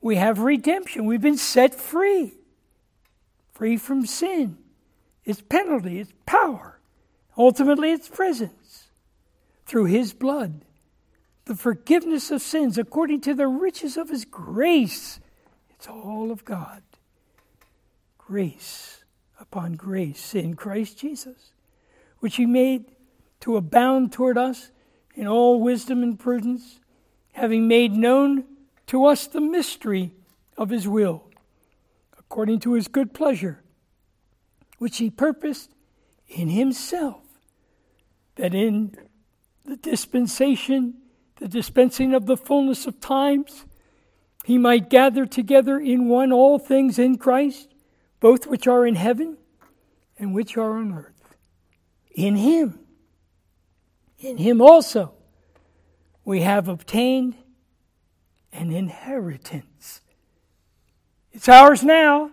we 0.00 0.16
have 0.16 0.38
redemption. 0.38 1.06
We've 1.06 1.20
been 1.20 1.36
set 1.36 1.74
free, 1.74 2.34
free 3.52 3.76
from 3.76 4.06
sin, 4.06 4.56
its 5.24 5.42
penalty, 5.42 5.98
its 5.98 6.12
power, 6.26 6.78
ultimately, 7.36 7.90
its 7.90 8.08
presence, 8.08 8.88
through 9.66 9.86
His 9.86 10.12
blood. 10.12 10.64
The 11.46 11.56
forgiveness 11.56 12.30
of 12.30 12.42
sins 12.42 12.78
according 12.78 13.22
to 13.22 13.34
the 13.34 13.48
riches 13.48 13.96
of 13.96 14.08
His 14.08 14.24
grace. 14.24 15.18
It's 15.70 15.88
all 15.88 16.30
of 16.30 16.44
God 16.44 16.82
grace 18.30 19.02
upon 19.40 19.72
grace 19.72 20.36
in 20.36 20.54
Christ 20.54 20.96
Jesus, 20.96 21.50
which 22.20 22.36
he 22.36 22.46
made 22.46 22.84
to 23.40 23.56
abound 23.56 24.12
toward 24.12 24.38
us 24.38 24.70
in 25.16 25.26
all 25.26 25.60
wisdom 25.60 26.04
and 26.04 26.16
prudence, 26.16 26.78
having 27.32 27.66
made 27.66 27.90
known 27.90 28.44
to 28.86 29.04
us 29.04 29.26
the 29.26 29.40
mystery 29.40 30.12
of 30.56 30.70
his 30.70 30.86
will, 30.86 31.24
according 32.16 32.60
to 32.60 32.74
his 32.74 32.86
good 32.86 33.12
pleasure, 33.12 33.64
which 34.78 34.98
he 34.98 35.10
purposed 35.10 35.74
in 36.28 36.50
himself, 36.50 37.24
that 38.36 38.54
in 38.54 38.96
the 39.64 39.76
dispensation, 39.76 40.94
the 41.40 41.48
dispensing 41.48 42.14
of 42.14 42.26
the 42.26 42.36
fullness 42.36 42.86
of 42.86 43.00
times, 43.00 43.64
he 44.44 44.56
might 44.56 44.88
gather 44.88 45.26
together 45.26 45.80
in 45.80 46.08
one 46.08 46.32
all 46.32 46.60
things 46.60 46.96
in 46.96 47.18
Christ 47.18 47.70
both 48.20 48.46
which 48.46 48.66
are 48.66 48.86
in 48.86 48.94
heaven 48.94 49.38
and 50.18 50.34
which 50.34 50.56
are 50.56 50.76
on 50.76 50.92
earth. 50.92 51.36
In 52.12 52.36
Him, 52.36 52.78
in 54.18 54.36
Him 54.36 54.60
also, 54.60 55.14
we 56.24 56.42
have 56.42 56.68
obtained 56.68 57.34
an 58.52 58.70
inheritance. 58.70 60.02
It's 61.32 61.48
ours 61.48 61.82
now. 61.82 62.30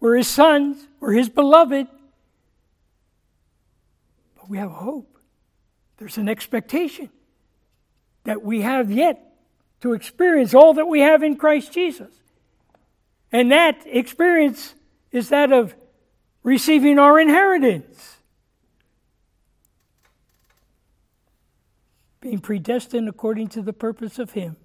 We're 0.00 0.16
His 0.16 0.28
sons, 0.28 0.86
we're 1.00 1.12
His 1.12 1.28
beloved. 1.28 1.86
But 4.36 4.48
we 4.48 4.58
have 4.58 4.70
hope. 4.70 5.18
There's 5.98 6.18
an 6.18 6.28
expectation 6.28 7.10
that 8.24 8.42
we 8.42 8.62
have 8.62 8.90
yet 8.90 9.22
to 9.80 9.92
experience 9.92 10.54
all 10.54 10.74
that 10.74 10.86
we 10.86 11.00
have 11.00 11.22
in 11.22 11.36
Christ 11.36 11.72
Jesus. 11.72 12.12
And 13.32 13.50
that 13.52 13.82
experience 13.86 14.74
is 15.16 15.30
that 15.30 15.50
of 15.50 15.74
receiving 16.42 16.98
our 16.98 17.18
inheritance. 17.18 18.18
Being 22.20 22.38
predestined 22.38 23.08
according 23.08 23.48
to 23.48 23.62
the 23.62 23.72
purpose 23.72 24.18
of 24.18 24.32
Him 24.32 24.56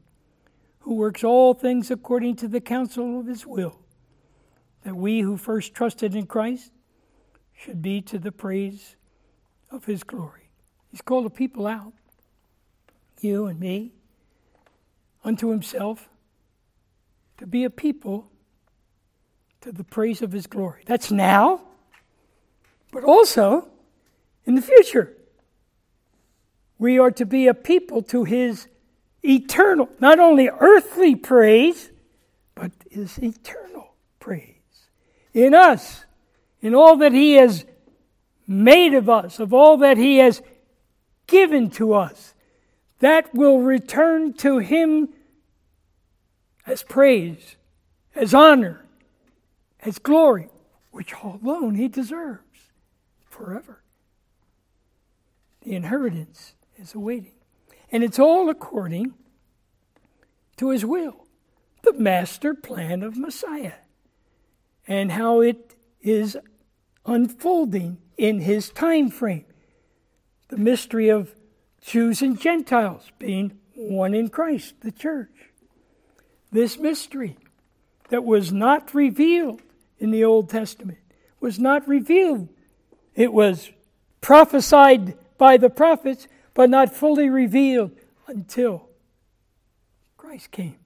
who 0.79 0.95
works 0.95 1.23
all 1.23 1.53
things 1.53 1.91
according 1.91 2.35
to 2.37 2.47
the 2.47 2.59
counsel 2.59 3.19
of 3.19 3.27
His 3.27 3.45
will, 3.45 3.79
that 4.83 4.95
we 4.95 5.21
who 5.21 5.37
first 5.37 5.73
trusted 5.73 6.15
in 6.15 6.25
Christ 6.25 6.71
should 7.53 7.81
be 7.81 8.01
to 8.01 8.17
the 8.17 8.31
praise 8.31 8.95
of 9.69 9.85
His 9.85 10.03
glory. 10.03 10.49
He's 10.89 11.01
called 11.01 11.25
the 11.25 11.29
people 11.29 11.67
out, 11.67 11.93
you 13.21 13.45
and 13.45 13.59
me, 13.59 13.93
unto 15.23 15.49
Himself, 15.49 16.09
to 17.37 17.45
be 17.45 17.63
a 17.63 17.69
people 17.69 18.30
to 19.61 19.71
the 19.71 19.83
praise 19.83 20.21
of 20.21 20.31
his 20.31 20.47
glory. 20.47 20.81
That's 20.85 21.11
now, 21.11 21.61
but 22.91 23.03
also 23.03 23.67
in 24.45 24.55
the 24.55 24.61
future. 24.61 25.15
We 26.77 26.97
are 26.97 27.11
to 27.11 27.25
be 27.25 27.47
a 27.47 27.53
people 27.53 28.01
to 28.03 28.23
his 28.23 28.67
eternal, 29.23 29.87
not 29.99 30.19
only 30.19 30.49
earthly 30.49 31.15
praise, 31.15 31.91
but 32.55 32.71
his 32.89 33.19
eternal 33.19 33.93
praise. 34.19 34.55
In 35.33 35.53
us, 35.53 36.05
in 36.61 36.73
all 36.73 36.97
that 36.97 37.13
he 37.13 37.33
has 37.33 37.65
made 38.47 38.93
of 38.95 39.09
us, 39.09 39.39
of 39.39 39.53
all 39.53 39.77
that 39.77 39.97
he 39.97 40.17
has 40.17 40.41
given 41.27 41.69
to 41.71 41.93
us, 41.93 42.33
that 42.99 43.33
will 43.33 43.59
return 43.59 44.33
to 44.33 44.57
him 44.57 45.09
as 46.65 46.83
praise, 46.83 47.55
as 48.15 48.33
honor, 48.33 48.80
as 49.83 49.99
glory, 49.99 50.49
which 50.91 51.13
alone 51.23 51.75
he 51.75 51.87
deserves 51.87 52.71
forever. 53.29 53.81
The 55.61 55.75
inheritance 55.75 56.53
is 56.77 56.93
awaiting. 56.93 57.33
And 57.91 58.03
it's 58.03 58.19
all 58.19 58.49
according 58.49 59.13
to 60.57 60.69
his 60.69 60.85
will, 60.85 61.25
the 61.83 61.93
master 61.93 62.53
plan 62.53 63.03
of 63.03 63.17
Messiah, 63.17 63.73
and 64.87 65.11
how 65.11 65.41
it 65.41 65.75
is 66.01 66.37
unfolding 67.05 67.97
in 68.17 68.41
his 68.41 68.69
time 68.69 69.09
frame. 69.09 69.45
The 70.49 70.57
mystery 70.57 71.09
of 71.09 71.35
Jews 71.81 72.21
and 72.21 72.39
Gentiles 72.39 73.11
being 73.17 73.59
one 73.73 74.13
in 74.13 74.29
Christ, 74.29 74.81
the 74.81 74.91
church. 74.91 75.49
This 76.51 76.77
mystery 76.77 77.37
that 78.09 78.23
was 78.23 78.51
not 78.51 78.93
revealed 78.93 79.61
in 80.01 80.09
the 80.09 80.25
Old 80.25 80.49
Testament 80.49 80.97
was 81.39 81.59
not 81.59 81.87
revealed. 81.87 82.49
It 83.15 83.31
was 83.31 83.71
prophesied 84.19 85.15
by 85.37 85.57
the 85.57 85.69
prophets, 85.69 86.27
but 86.53 86.69
not 86.69 86.93
fully 86.93 87.29
revealed 87.29 87.91
until 88.27 88.89
Christ 90.17 90.51
came. 90.51 90.77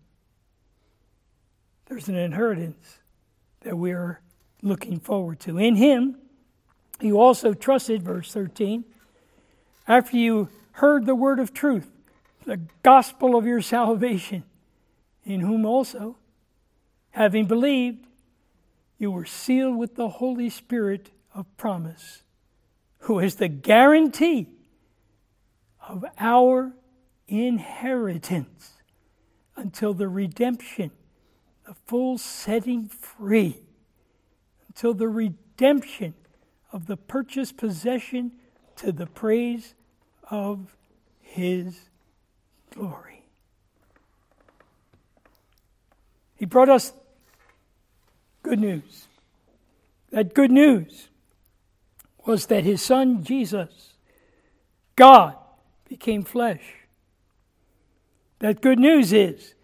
There's 1.88 2.10
an 2.10 2.15
inheritance 2.15 2.99
that 3.62 3.78
we're 3.78 4.19
looking 4.62 4.99
forward 4.99 5.39
to. 5.41 5.58
In 5.58 5.75
Him, 5.75 6.17
you 6.99 7.19
also 7.19 7.54
trusted, 7.54 8.04
verse 8.04 8.34
13, 8.34 8.84
after 9.88 10.17
you 10.17 10.49
heard 10.73 11.06
the 11.06 11.15
word 11.15 11.39
of 11.39 11.54
truth, 11.54 11.89
the 12.45 12.60
gospel 12.84 13.36
of 13.36 13.45
your 13.45 13.62
salvation, 13.62 14.43
in 15.23 15.39
whom 15.39 15.65
also, 15.65 16.17
having 17.12 17.45
believed, 17.45 18.06
you 18.97 19.12
were 19.12 19.25
sealed 19.25 19.77
with 19.77 19.95
the 19.95 20.10
Holy 20.10 20.49
Spirit 20.49 21.12
of 21.34 21.45
promise, 21.58 22.23
who 22.99 23.19
is 23.19 23.36
the 23.36 23.47
guarantee 23.47 24.47
of 25.88 26.05
our 26.17 26.73
inheritance 27.27 28.71
until 29.55 29.93
the 29.93 30.08
redemption, 30.08 30.91
the 31.65 31.75
full 31.86 32.17
setting 32.17 32.88
free, 32.88 33.58
until 34.67 34.93
the 34.93 35.08
redemption 35.08 36.13
of 36.71 36.88
the 36.88 36.97
purchased 36.97 37.58
possession 37.58 38.31
to 38.75 38.91
the 38.91 39.05
praise 39.05 39.73
of 40.29 40.75
His 41.21 41.89
glory. 42.73 43.23
He 46.36 46.45
brought 46.45 46.69
us 46.69 46.91
Good 48.45 48.60
news. 48.60 49.08
That 50.12 50.36
good 50.36 50.51
news 50.51 51.10
was 52.27 52.45
that 52.45 52.63
his 52.63 52.79
son 52.79 53.23
Jesus, 53.23 53.95
God, 54.95 55.34
became 55.89 56.21
flesh. 56.21 56.62
That 58.38 58.62
good 58.62 58.77
news 58.77 59.12
is 59.13 59.55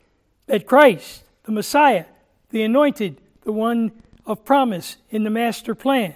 that 0.47 0.65
Christ, 0.65 1.25
the 1.43 1.51
Messiah, 1.51 2.05
the 2.49 2.63
anointed, 2.63 3.21
the 3.43 3.51
one 3.51 3.91
of 4.25 4.43
promise 4.43 4.97
in 5.11 5.25
the 5.25 5.29
master 5.29 5.75
plan, 5.75 6.15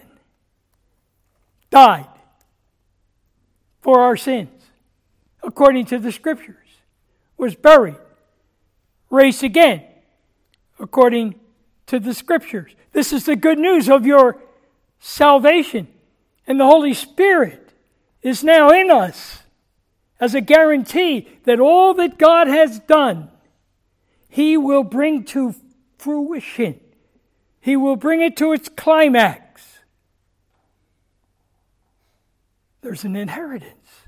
died 1.69 2.10
for 3.82 3.99
our 3.99 4.17
sins, 4.17 4.71
according 5.43 5.86
to 5.86 5.99
the 5.99 6.12
scriptures, 6.12 6.80
was 7.38 7.54
buried, 7.54 7.97
raised 9.12 9.43
again, 9.43 9.84
according 10.80 11.36
to 11.88 12.00
the 12.00 12.13
scriptures. 12.13 12.76
This 12.91 13.13
is 13.13 13.26
the 13.26 13.36
good 13.36 13.60
news 13.60 13.89
of 13.89 14.06
your 14.06 14.41
salvation. 15.00 15.88
And 16.48 16.60
the 16.60 16.65
Holy 16.65 16.93
Spirit 16.93 17.71
is 18.21 18.43
now 18.43 18.69
in 18.69 18.89
us 18.89 19.43
as 20.19 20.34
a 20.34 20.41
guarantee 20.41 21.28
that 21.43 21.60
all 21.60 21.93
that 21.95 22.17
God 22.17 22.48
has 22.48 22.80
done, 22.80 23.30
He 24.30 24.58
will 24.58 24.84
bring 24.84 25.24
to 25.26 25.56
fruition. 25.98 26.80
He 27.60 27.76
will 27.76 27.95
bring 27.95 28.21
it 28.21 28.38
to 28.38 28.54
its 28.54 28.69
climax. 28.69 29.80
There's 32.82 33.04
an 33.04 33.15
inheritance 33.15 34.04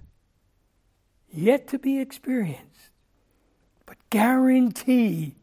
yet 1.31 1.67
to 1.69 1.79
be 1.79 1.99
experienced, 1.99 2.91
but 3.87 3.97
guaranteed. 4.11 5.33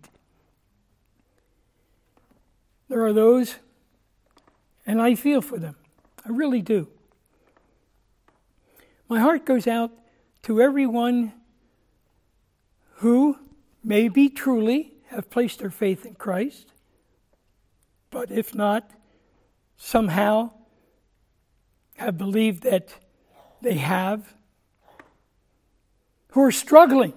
There 2.89 3.05
are 3.05 3.13
those, 3.13 3.57
and 4.87 5.01
I 5.01 5.15
feel 5.15 5.41
for 5.41 5.59
them. 5.59 5.77
I 6.25 6.31
really 6.31 6.63
do. 6.63 6.89
My 9.09 9.21
heart 9.21 9.45
goes 9.45 9.67
out 9.67 9.91
to 10.43 10.61
everyone 10.61 11.33
who 12.97 13.39
maybe 13.83 14.29
truly 14.29 14.93
have 15.07 15.31
placed 15.31 15.59
their 15.59 15.71
faith 15.71 16.05
in 16.07 16.15
Christ, 16.15 16.73
but 18.11 18.31
if 18.31 18.55
not, 18.55 18.91
somehow 19.77 20.51
have 21.97 22.19
believed 22.19 22.63
that 22.65 22.95
they 23.61 23.75
have, 23.75 24.35
who 26.29 26.43
are 26.43 26.53
struggling, 26.53 27.15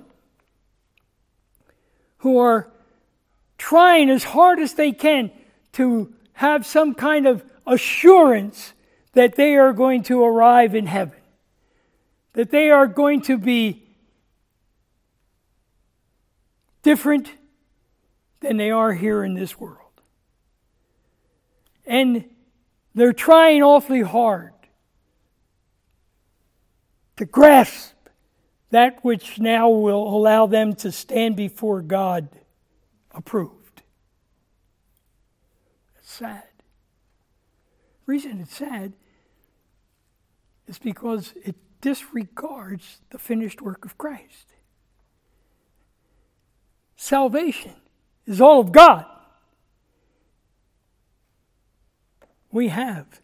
who 2.20 2.38
are 2.38 2.70
trying 3.58 4.10
as 4.10 4.24
hard 4.24 4.60
as 4.60 4.74
they 4.76 4.92
can 4.92 5.32
to 5.78 6.12
have 6.34 6.66
some 6.66 6.96
kind 6.96 7.28
of 7.28 7.44
assurance 7.68 8.74
that 9.14 9.36
they 9.36 9.56
are 9.56 9.74
going 9.74 10.02
to 10.02 10.24
arrive 10.24 10.74
in 10.74 10.88
heaven, 10.88 11.20
that 12.34 12.50
they 12.50 12.72
are 12.72 12.88
going 12.88 13.22
to 13.22 13.38
be 13.38 13.84
different 16.82 17.32
than 18.40 18.58
they 18.58 18.72
are 18.72 18.94
here 18.94 19.24
in 19.24 19.36
this 19.36 19.60
world. 19.60 19.78
And 21.86 22.26
they're 22.96 23.14
trying 23.14 23.62
awfully 23.62 24.02
hard 24.02 24.54
to 27.18 27.26
grasp 27.26 27.94
that 28.72 29.04
which 29.04 29.38
now 29.38 29.70
will 29.70 30.08
allow 30.08 30.48
them 30.48 30.74
to 30.76 30.92
stand 30.92 31.36
before 31.36 31.84
God 31.84 32.30
approved. 33.12 33.57
Sad. 36.18 36.50
The 38.06 38.12
reason 38.12 38.40
it's 38.42 38.56
sad 38.56 38.94
is 40.68 40.80
because 40.80 41.34
it 41.46 41.56
disregards 41.80 43.02
the 43.12 43.20
finished 43.20 43.62
work 43.62 43.86
of 43.86 44.00
Christ. 44.00 44.48
Salvation 46.96 47.76
is 48.26 48.42
all 48.42 48.60
of 48.60 48.72
God. 48.72 49.06
We 52.52 52.70
have 52.70 53.22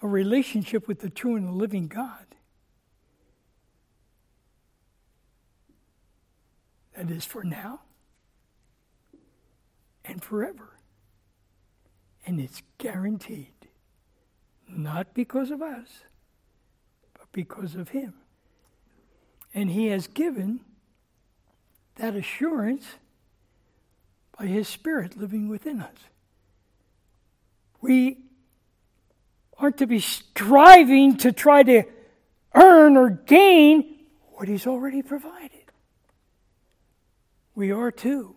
a 0.00 0.06
relationship 0.06 0.86
with 0.86 1.00
the 1.00 1.10
true 1.10 1.34
and 1.34 1.48
the 1.48 1.52
living 1.52 1.88
God. 1.88 2.26
That 6.96 7.10
is 7.10 7.24
for 7.24 7.42
now 7.42 7.80
and 10.04 10.22
forever. 10.22 10.77
And 12.28 12.38
it's 12.38 12.60
guaranteed. 12.76 13.54
Not 14.68 15.14
because 15.14 15.50
of 15.50 15.62
us, 15.62 15.88
but 17.14 17.32
because 17.32 17.74
of 17.74 17.88
Him. 17.88 18.12
And 19.54 19.70
He 19.70 19.86
has 19.86 20.08
given 20.08 20.60
that 21.96 22.14
assurance 22.14 22.84
by 24.38 24.44
His 24.44 24.68
Spirit 24.68 25.16
living 25.16 25.48
within 25.48 25.80
us. 25.80 25.96
We 27.80 28.18
aren't 29.56 29.78
to 29.78 29.86
be 29.86 30.00
striving 30.00 31.16
to 31.16 31.32
try 31.32 31.62
to 31.62 31.84
earn 32.54 32.98
or 32.98 33.08
gain 33.08 34.00
what 34.32 34.48
He's 34.48 34.66
already 34.66 35.00
provided. 35.00 35.72
We 37.54 37.72
are 37.72 37.90
to 37.90 38.36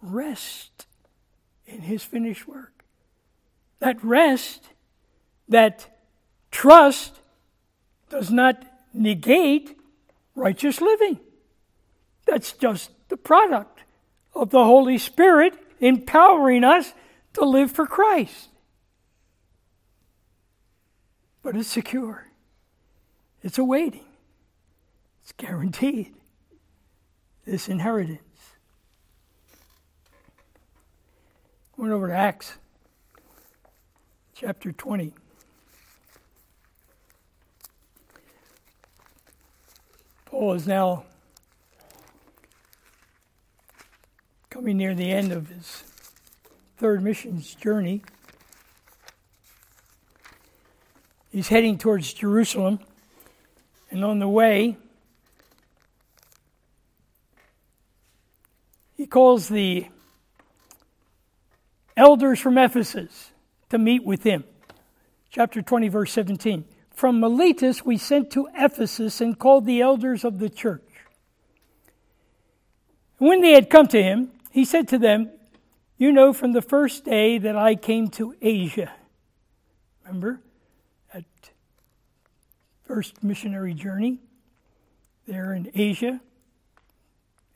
rest 0.00 0.86
in 1.66 1.80
His 1.80 2.04
finished 2.04 2.46
work. 2.46 2.77
That 3.80 4.02
rest 4.02 4.64
that 5.48 5.88
trust 6.50 7.20
does 8.10 8.30
not 8.30 8.64
negate 8.92 9.78
righteous 10.34 10.80
living. 10.80 11.20
That's 12.26 12.52
just 12.52 12.90
the 13.08 13.16
product 13.16 13.80
of 14.34 14.50
the 14.50 14.64
Holy 14.64 14.98
Spirit 14.98 15.54
empowering 15.80 16.64
us 16.64 16.92
to 17.34 17.44
live 17.44 17.70
for 17.70 17.86
Christ. 17.86 18.48
But 21.42 21.56
it's 21.56 21.68
secure, 21.68 22.26
it's 23.42 23.58
awaiting, 23.58 24.04
it's 25.22 25.32
guaranteed. 25.32 26.14
This 27.46 27.66
inheritance. 27.66 28.20
Went 31.78 31.94
over 31.94 32.08
to 32.08 32.14
Acts 32.14 32.58
chapter 34.40 34.70
20. 34.70 35.12
Paul 40.26 40.52
is 40.52 40.64
now 40.64 41.02
coming 44.48 44.76
near 44.76 44.94
the 44.94 45.10
end 45.10 45.32
of 45.32 45.48
his 45.48 45.82
third 46.76 47.02
missions 47.02 47.52
journey. 47.56 48.02
He's 51.32 51.48
heading 51.48 51.76
towards 51.76 52.12
Jerusalem, 52.12 52.78
and 53.90 54.04
on 54.04 54.20
the 54.20 54.28
way, 54.28 54.76
he 58.96 59.04
calls 59.04 59.48
the 59.48 59.88
elders 61.96 62.38
from 62.38 62.56
Ephesus 62.56 63.32
to 63.70 63.78
meet 63.78 64.04
with 64.04 64.22
him. 64.22 64.44
Chapter 65.30 65.62
20, 65.62 65.88
verse 65.88 66.12
17. 66.12 66.64
From 66.90 67.20
Miletus 67.20 67.84
we 67.84 67.96
sent 67.96 68.30
to 68.32 68.48
Ephesus 68.56 69.20
and 69.20 69.38
called 69.38 69.66
the 69.66 69.80
elders 69.80 70.24
of 70.24 70.38
the 70.38 70.48
church. 70.48 70.82
When 73.18 73.40
they 73.40 73.52
had 73.52 73.68
come 73.68 73.86
to 73.88 74.02
him, 74.02 74.30
he 74.50 74.64
said 74.64 74.88
to 74.88 74.98
them, 74.98 75.30
You 75.96 76.12
know 76.12 76.32
from 76.32 76.52
the 76.52 76.62
first 76.62 77.04
day 77.04 77.38
that 77.38 77.56
I 77.56 77.74
came 77.74 78.08
to 78.10 78.34
Asia. 78.40 78.92
Remember 80.04 80.40
that 81.12 81.24
first 82.84 83.22
missionary 83.22 83.74
journey 83.74 84.20
there 85.26 85.52
in 85.52 85.70
Asia, 85.74 86.20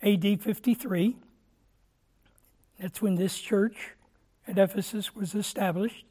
AD 0.02 0.42
53. 0.42 1.16
That's 2.78 3.00
when 3.00 3.14
this 3.14 3.38
church 3.38 3.92
at 4.46 4.58
Ephesus 4.58 5.14
was 5.14 5.34
established. 5.34 6.04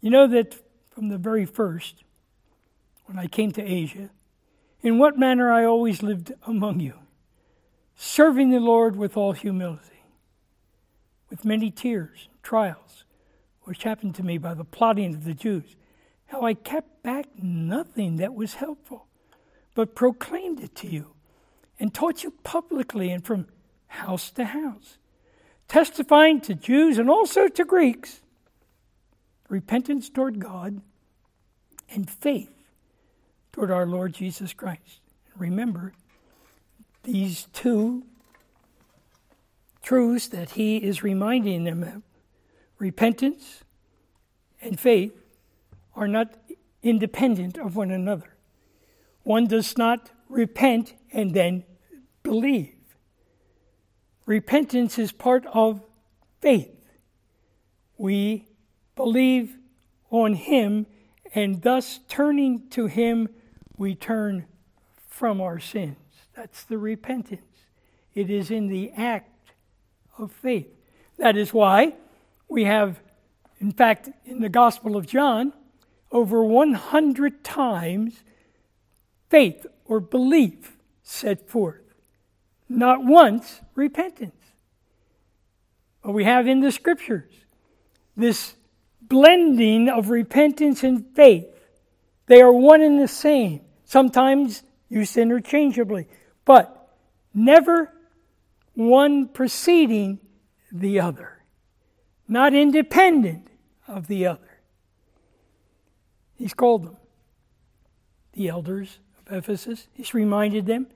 You 0.00 0.10
know 0.10 0.26
that 0.26 0.54
from 0.90 1.08
the 1.08 1.18
very 1.18 1.46
first, 1.46 2.04
when 3.06 3.18
I 3.18 3.26
came 3.26 3.52
to 3.52 3.62
Asia, 3.62 4.10
in 4.82 4.98
what 4.98 5.18
manner 5.18 5.50
I 5.50 5.64
always 5.64 6.02
lived 6.02 6.32
among 6.46 6.80
you, 6.80 6.94
serving 7.96 8.50
the 8.50 8.60
Lord 8.60 8.96
with 8.96 9.16
all 9.16 9.32
humility, 9.32 10.02
with 11.30 11.44
many 11.44 11.70
tears, 11.70 12.28
trials, 12.42 13.04
which 13.62 13.82
happened 13.82 14.14
to 14.16 14.22
me 14.22 14.36
by 14.38 14.54
the 14.54 14.64
plotting 14.64 15.14
of 15.14 15.24
the 15.24 15.34
Jews, 15.34 15.76
how 16.26 16.42
I 16.42 16.54
kept 16.54 17.02
back 17.02 17.26
nothing 17.42 18.16
that 18.16 18.34
was 18.34 18.54
helpful, 18.54 19.06
but 19.74 19.94
proclaimed 19.94 20.60
it 20.60 20.74
to 20.76 20.86
you, 20.86 21.14
and 21.80 21.92
taught 21.92 22.22
you 22.22 22.32
publicly 22.42 23.10
and 23.10 23.24
from 23.24 23.46
house 23.86 24.30
to 24.32 24.44
house, 24.44 24.98
testifying 25.68 26.40
to 26.42 26.54
Jews 26.54 26.98
and 26.98 27.08
also 27.10 27.48
to 27.48 27.64
Greeks 27.64 28.20
repentance 29.48 30.08
toward 30.08 30.38
God 30.38 30.80
and 31.90 32.08
faith 32.08 32.50
toward 33.52 33.70
our 33.70 33.86
Lord 33.86 34.12
Jesus 34.12 34.52
Christ. 34.52 35.00
Remember, 35.36 35.92
these 37.04 37.46
two 37.52 38.04
truths 39.82 40.28
that 40.28 40.50
he 40.50 40.78
is 40.78 41.02
reminding 41.02 41.64
them 41.64 41.82
of 41.82 42.02
repentance 42.78 43.62
and 44.60 44.80
faith 44.80 45.12
are 45.94 46.08
not 46.08 46.34
independent 46.82 47.58
of 47.58 47.76
one 47.76 47.90
another. 47.90 48.34
One 49.22 49.46
does 49.46 49.78
not 49.78 50.10
repent 50.28 50.94
and 51.12 51.32
then 51.32 51.64
believe. 52.22 52.73
Repentance 54.26 54.98
is 54.98 55.12
part 55.12 55.44
of 55.52 55.82
faith. 56.40 56.70
We 57.98 58.48
believe 58.96 59.56
on 60.10 60.34
Him, 60.34 60.86
and 61.34 61.62
thus 61.62 62.00
turning 62.08 62.68
to 62.70 62.86
Him, 62.86 63.28
we 63.76 63.94
turn 63.94 64.46
from 65.08 65.40
our 65.40 65.58
sins. 65.58 65.96
That's 66.34 66.64
the 66.64 66.78
repentance. 66.78 67.42
It 68.14 68.30
is 68.30 68.50
in 68.50 68.68
the 68.68 68.92
act 68.96 69.52
of 70.18 70.32
faith. 70.32 70.68
That 71.18 71.36
is 71.36 71.52
why 71.52 71.94
we 72.48 72.64
have, 72.64 73.00
in 73.60 73.72
fact, 73.72 74.08
in 74.24 74.40
the 74.40 74.48
Gospel 74.48 74.96
of 74.96 75.06
John, 75.06 75.52
over 76.10 76.44
100 76.44 77.44
times 77.44 78.22
faith 79.28 79.66
or 79.84 80.00
belief 80.00 80.76
set 81.02 81.48
forth. 81.48 81.83
Not 82.74 83.04
once 83.04 83.60
repentance. 83.74 84.34
But 86.02 86.12
we 86.12 86.24
have 86.24 86.46
in 86.46 86.60
the 86.60 86.72
scriptures 86.72 87.32
this 88.16 88.54
blending 89.00 89.88
of 89.88 90.10
repentance 90.10 90.82
and 90.82 91.06
faith. 91.14 91.46
They 92.26 92.40
are 92.40 92.52
one 92.52 92.80
and 92.80 93.00
the 93.00 93.08
same, 93.08 93.60
sometimes 93.84 94.62
used 94.88 95.16
interchangeably, 95.16 96.08
but 96.44 96.96
never 97.32 97.92
one 98.74 99.28
preceding 99.28 100.18
the 100.72 101.00
other, 101.00 101.42
not 102.26 102.54
independent 102.54 103.48
of 103.86 104.08
the 104.08 104.26
other. 104.26 104.60
He's 106.36 106.54
called 106.54 106.84
them 106.84 106.96
the 108.32 108.48
elders 108.48 108.98
of 109.18 109.32
Ephesus. 109.32 109.86
He's 109.92 110.12
reminded 110.12 110.66
them 110.66 110.88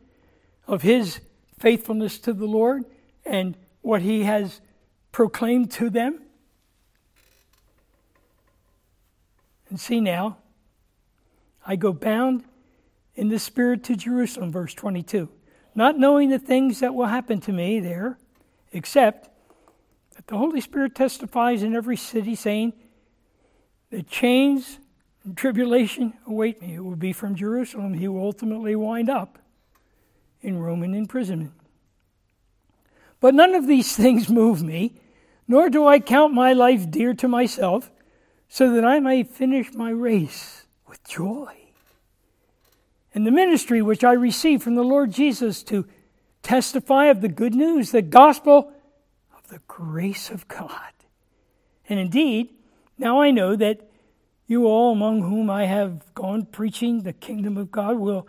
of 0.67 0.83
his 0.83 1.21
faithfulness 1.59 2.19
to 2.21 2.33
the 2.33 2.47
Lord 2.47 2.85
and 3.25 3.57
what 3.83 4.03
he 4.03 4.25
has 4.25 4.61
proclaimed 5.13 5.71
to 5.73 5.91
them. 5.91 6.21
And 9.69 9.79
see 9.79 10.01
now, 10.01 10.39
I 11.67 11.77
go 11.77 11.93
bound 11.93 12.45
in 13.15 13.29
the 13.29 13.39
Spirit 13.39 13.85
to 13.85 13.97
Jerusalem, 13.97 14.51
verse 14.51 14.73
22, 14.75 15.29
not 15.75 15.99
knowing 15.99 16.31
the 16.31 16.39
things 16.39 16.81
that 16.81 16.95
will 16.95 17.07
happen 17.07 17.41
to 17.43 17.53
me 17.53 17.81
there, 17.81 18.19
except 18.73 19.29
that 20.17 20.27
the 20.27 20.39
Holy 20.39 20.61
Spirit 20.61 20.95
testifies 20.95 21.63
in 21.63 21.75
every 21.75 21.97
city, 21.97 22.35
saying, 22.35 22.73
The 23.91 24.03
chains 24.03 24.79
and 25.25 25.37
tribulation 25.37 26.15
await 26.27 26.63
me. 26.63 26.75
It 26.75 26.85
will 26.85 26.97
be 26.97 27.13
from 27.13 27.35
Jerusalem. 27.35 27.95
He 27.95 28.09
will 28.09 28.23
ultimately 28.23 28.75
wind 28.75 29.11
up 29.11 29.38
in 30.41 30.59
Roman 30.59 30.95
imprisonment. 30.95 31.53
But 33.21 33.35
none 33.35 33.55
of 33.55 33.67
these 33.67 33.97
things 33.97 34.29
move 34.29 34.63
me, 34.63 34.95
nor 35.47 35.69
do 35.69 35.87
I 35.87 35.99
count 35.99 36.35
my 36.35 36.53
life 36.53 36.91
dear 36.91 37.15
to 37.15 37.29
myself 37.29 37.91
so 38.49 38.73
that 38.73 38.85
I 38.85 39.01
may 39.01 39.23
finish 39.23 39.75
my 39.75 39.91
race 39.91 40.67
with 40.87 41.07
joy. 41.07 41.55
And 43.15 43.27
the 43.27 43.31
ministry 43.31 43.83
which 43.83 44.05
I 44.05 44.13
received 44.13 44.63
from 44.63 44.75
the 44.75 44.85
Lord 44.85 45.13
Jesus 45.13 45.63
to 45.65 45.87
testify 46.43 47.07
of 47.07 47.21
the 47.21 47.29
good 47.29 47.55
news, 47.55 47.91
the 47.91 48.03
gospel 48.03 48.73
of 49.37 49.49
the 49.49 49.61
grace 49.67 50.31
of 50.31 50.47
God. 50.49 50.93
And 51.89 51.99
indeed, 51.99 52.51
now 52.99 53.21
I 53.21 53.31
know 53.31 53.57
that 53.57 53.89
you 54.47 54.67
all 54.67 54.93
among 54.93 55.23
whom 55.23 55.51
I 55.51 55.67
have 55.67 56.15
gone 56.15 56.47
preaching 56.47 57.03
the 57.03 57.13
kingdom 57.13 57.57
of 57.57 57.71
God 57.71 57.99
will 57.99 58.29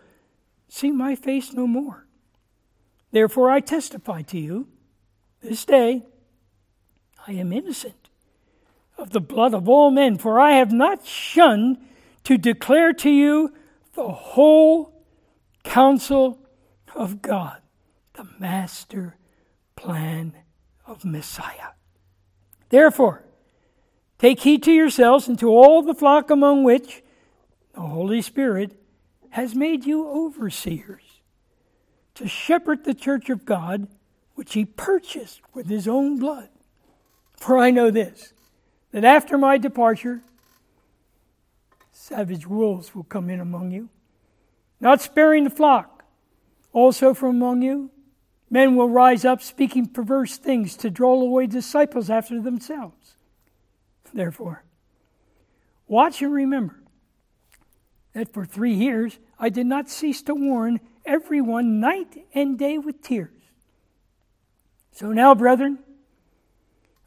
see 0.69 0.91
my 0.91 1.15
face 1.15 1.53
no 1.53 1.67
more. 1.67 2.07
Therefore, 3.11 3.49
I 3.49 3.59
testify 3.59 4.21
to 4.23 4.39
you 4.39 4.67
this 5.41 5.65
day 5.65 6.05
I 7.27 7.33
am 7.33 7.51
innocent 7.51 8.09
of 8.97 9.11
the 9.11 9.21
blood 9.21 9.53
of 9.53 9.67
all 9.67 9.91
men, 9.91 10.17
for 10.17 10.39
I 10.39 10.53
have 10.53 10.71
not 10.71 11.05
shunned 11.05 11.77
to 12.23 12.37
declare 12.37 12.93
to 12.93 13.09
you 13.09 13.53
the 13.93 14.07
whole 14.09 15.03
counsel 15.63 16.39
of 16.95 17.21
God, 17.21 17.61
the 18.13 18.27
master 18.39 19.15
plan 19.75 20.33
of 20.85 21.05
Messiah. 21.05 21.73
Therefore, 22.69 23.23
take 24.17 24.41
heed 24.41 24.63
to 24.63 24.71
yourselves 24.71 25.27
and 25.27 25.39
to 25.39 25.49
all 25.49 25.81
the 25.81 25.93
flock 25.93 26.29
among 26.29 26.63
which 26.63 27.01
the 27.73 27.81
Holy 27.81 28.21
Spirit 28.21 28.78
has 29.31 29.55
made 29.55 29.85
you 29.85 30.07
overseers 30.07 31.21
to 32.15 32.27
shepherd 32.27 32.83
the 32.83 32.93
church 32.93 33.29
of 33.29 33.45
God, 33.45 33.87
which 34.35 34.53
he 34.53 34.65
purchased 34.65 35.41
with 35.53 35.67
his 35.67 35.87
own 35.87 36.19
blood. 36.19 36.49
For 37.37 37.57
I 37.57 37.71
know 37.71 37.91
this 37.91 38.33
that 38.91 39.05
after 39.05 39.37
my 39.37 39.57
departure, 39.57 40.21
savage 41.91 42.47
wolves 42.47 42.95
will 42.95 43.03
come 43.03 43.29
in 43.29 43.39
among 43.39 43.71
you, 43.71 43.89
not 44.79 45.01
sparing 45.01 45.43
the 45.43 45.49
flock. 45.49 46.03
Also 46.73 47.13
from 47.13 47.29
among 47.29 47.61
you, 47.61 47.91
men 48.49 48.75
will 48.75 48.89
rise 48.89 49.25
up 49.25 49.41
speaking 49.41 49.87
perverse 49.87 50.37
things 50.37 50.75
to 50.77 50.89
draw 50.89 51.13
away 51.13 51.47
disciples 51.47 52.09
after 52.09 52.41
themselves. 52.41 53.15
Therefore, 54.13 54.63
watch 55.87 56.21
and 56.21 56.33
remember 56.33 56.78
that 58.19 58.33
for 58.33 58.45
three 58.45 58.73
years 58.73 59.17
I 59.39 59.47
did 59.47 59.65
not 59.65 59.89
cease 59.89 60.21
to 60.23 60.35
warn 60.35 60.81
everyone 61.05 61.79
night 61.79 62.25
and 62.33 62.59
day 62.59 62.77
with 62.77 63.01
tears. 63.01 63.31
So 64.91 65.13
now, 65.13 65.33
brethren, 65.33 65.79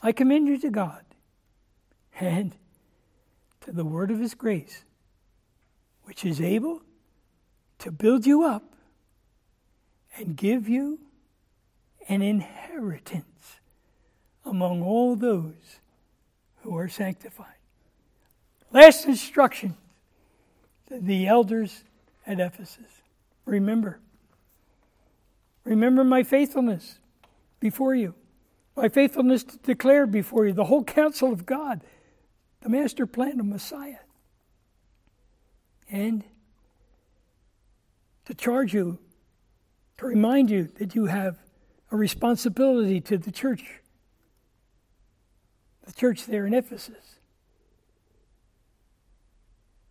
I 0.03 0.13
commend 0.13 0.49
you 0.49 0.57
to 0.61 0.71
God 0.71 1.05
and 2.19 2.57
to 3.61 3.73
the 3.73 3.85
word 3.85 4.11
of 4.11 4.21
his 4.21 4.35
grace, 4.35 4.85
which 6.05 6.25
is 6.25 6.41
able 6.41 6.81
to 7.81 7.93
build 7.93 8.25
you 8.25 8.45
up 8.45 8.75
and 10.17 10.35
give 10.35 10.67
you 10.67 10.99
an 12.09 12.23
inheritance 12.23 13.57
among 14.47 14.83
all 14.83 15.15
those 15.15 15.81
who 16.63 16.75
are 16.75 16.89
sanctified. 16.89 17.61
Last 18.73 19.05
instruction 19.05 19.77
the 21.01 21.27
elders 21.27 21.85
at 22.27 22.41
Ephesus. 22.41 23.03
Remember, 23.45 23.99
remember 25.65 26.05
my 26.05 26.23
faithfulness 26.23 26.99
before 27.61 27.95
you, 27.95 28.15
my 28.77 28.89
faithfulness 28.89 29.45
to 29.45 29.59
declare 29.59 30.07
before 30.07 30.47
you 30.47 30.53
the 30.53 30.65
whole 30.65 30.85
counsel 30.85 31.33
of 31.33 31.47
God, 31.47 31.83
the 32.61 32.69
master 32.69 33.07
plan 33.07 33.41
of 33.41 33.47
Messiah, 33.47 33.99
and 35.91 36.25
to 38.25 38.35
charge 38.35 38.73
you, 38.73 38.99
to 39.99 40.07
remind 40.07 40.51
you 40.51 40.65
that 40.79 40.95
you 40.95 41.07
have 41.07 41.39
a 41.91 41.97
responsibility 41.97 43.01
to 43.01 43.19
the 43.19 43.33
church, 43.33 43.81
the 45.85 45.93
church 45.93 46.27
there 46.27 46.47
in 46.47 46.55
Ephesus. 46.55 47.12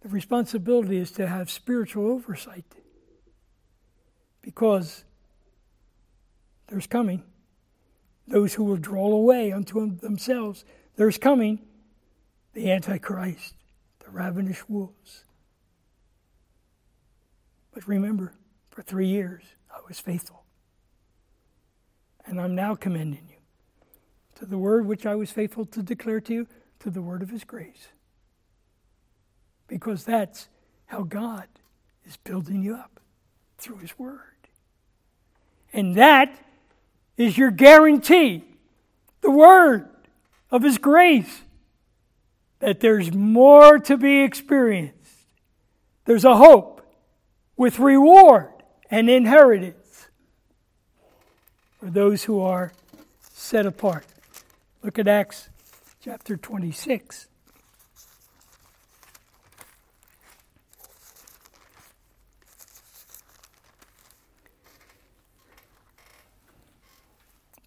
The 0.02 0.10
responsibility 0.10 0.98
is 0.98 1.12
to 1.12 1.28
have 1.28 1.50
spiritual 1.50 2.08
oversight 2.08 2.66
because 4.42 5.04
there's 6.68 6.88
coming 6.88 7.24
those 8.28 8.54
who 8.54 8.64
will 8.64 8.78
draw 8.78 9.12
away 9.12 9.52
unto 9.52 9.96
themselves. 9.98 10.64
There's 10.96 11.18
coming 11.18 11.60
the 12.54 12.72
Antichrist, 12.72 13.56
the 14.00 14.10
ravenous 14.10 14.68
wolves. 14.68 15.26
But 17.74 17.88
remember, 17.88 18.34
for 18.70 18.82
three 18.82 19.08
years 19.08 19.44
I 19.70 19.80
was 19.88 20.00
faithful. 20.00 20.44
And 22.26 22.40
I'm 22.40 22.56
now 22.56 22.76
commending 22.76 23.28
you 23.30 23.36
to 24.36 24.46
the 24.46 24.58
word 24.58 24.86
which 24.86 25.06
I 25.06 25.16
was 25.16 25.32
faithful 25.32 25.66
to 25.68 25.84
declare 25.84 26.22
to 26.22 26.34
you, 26.34 26.48
to 26.80 26.90
the 26.90 27.02
word 27.02 27.22
of 27.22 27.30
his 27.30 27.44
grace. 27.44 27.90
Because 29.72 30.04
that's 30.04 30.50
how 30.88 31.04
God 31.04 31.48
is 32.06 32.18
building 32.18 32.62
you 32.62 32.76
up 32.76 33.00
through 33.58 33.78
his 33.78 33.98
word. 33.98 34.20
And 35.72 35.96
that 35.96 36.38
is 37.16 37.38
your 37.38 37.52
guarantee, 37.52 38.44
the 39.22 39.32
word 39.32 39.88
of 40.52 40.64
his 40.64 40.78
grace. 40.78 41.44
that 42.60 42.80
there's 42.80 43.12
more 43.12 43.80
to 43.80 43.98
be 43.98 44.22
experienced. 44.22 45.26
There's 46.06 46.26
a 46.26 46.36
hope 46.36 46.86
with 47.58 47.80
reward 47.80 48.52
and 48.92 49.10
inheritance 49.10 50.10
for 51.80 51.90
those 51.90 52.26
who 52.26 52.40
are 52.40 52.72
set 53.34 53.66
apart. 53.66 54.06
Look 54.84 55.00
at 55.00 55.08
Acts 55.08 55.50
chapter 56.04 56.38
26. 56.38 57.30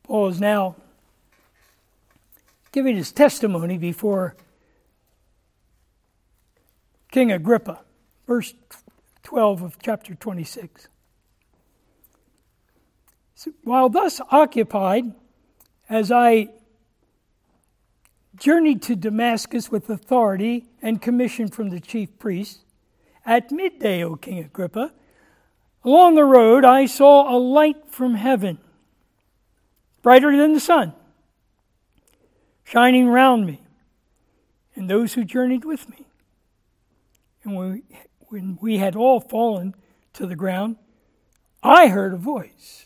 Paul 0.05 0.29
is 0.29 0.41
now 0.41 0.77
giving 2.73 2.97
his 2.97 3.11
testimony 3.11 3.79
before 3.79 4.37
King 7.11 7.33
Agrippa, 7.33 7.81
verse 8.27 8.55
12 9.23 9.63
of 9.63 9.79
chapter 9.81 10.15
26. 10.15 10.89
So, 13.35 13.53
while 13.63 13.89
thus 13.89 14.21
occupied, 14.31 15.13
as 15.89 16.13
I 16.13 16.51
journeyed 18.37 18.83
to 18.83 18.97
Damascus 18.97 19.71
with 19.71 19.89
authority 19.89 20.67
and 20.83 21.01
commission 21.01 21.49
from 21.49 21.71
the 21.71 21.81
chief 21.81 22.19
priests, 22.19 22.59
at 23.25 23.51
midday, 23.51 24.03
O 24.05 24.17
King 24.17 24.41
Agrippa, 24.41 24.93
along 25.83 26.17
the 26.17 26.25
road 26.25 26.65
I 26.65 26.87
saw 26.87 27.35
a 27.35 27.39
light 27.39 27.89
from 27.89 28.15
heaven, 28.15 28.59
brighter 30.05 30.37
than 30.37 30.53
the 30.53 30.61
sun, 30.61 30.93
shining 32.63 33.09
round 33.09 33.47
me 33.47 33.59
and 34.77 34.89
those 34.89 35.15
who 35.15 35.25
journeyed 35.25 35.65
with 35.65 35.89
me. 35.89 36.07
And 37.43 37.57
when 37.57 37.73
we, 37.73 37.83
when 38.29 38.59
we 38.61 38.77
had 38.77 38.97
all 38.97 39.19
fallen 39.19 39.75
to 40.13 40.27
the 40.27 40.37
ground, 40.37 40.77
I 41.63 41.89
heard 41.89 42.13
a 42.13 42.19
voice. 42.19 42.85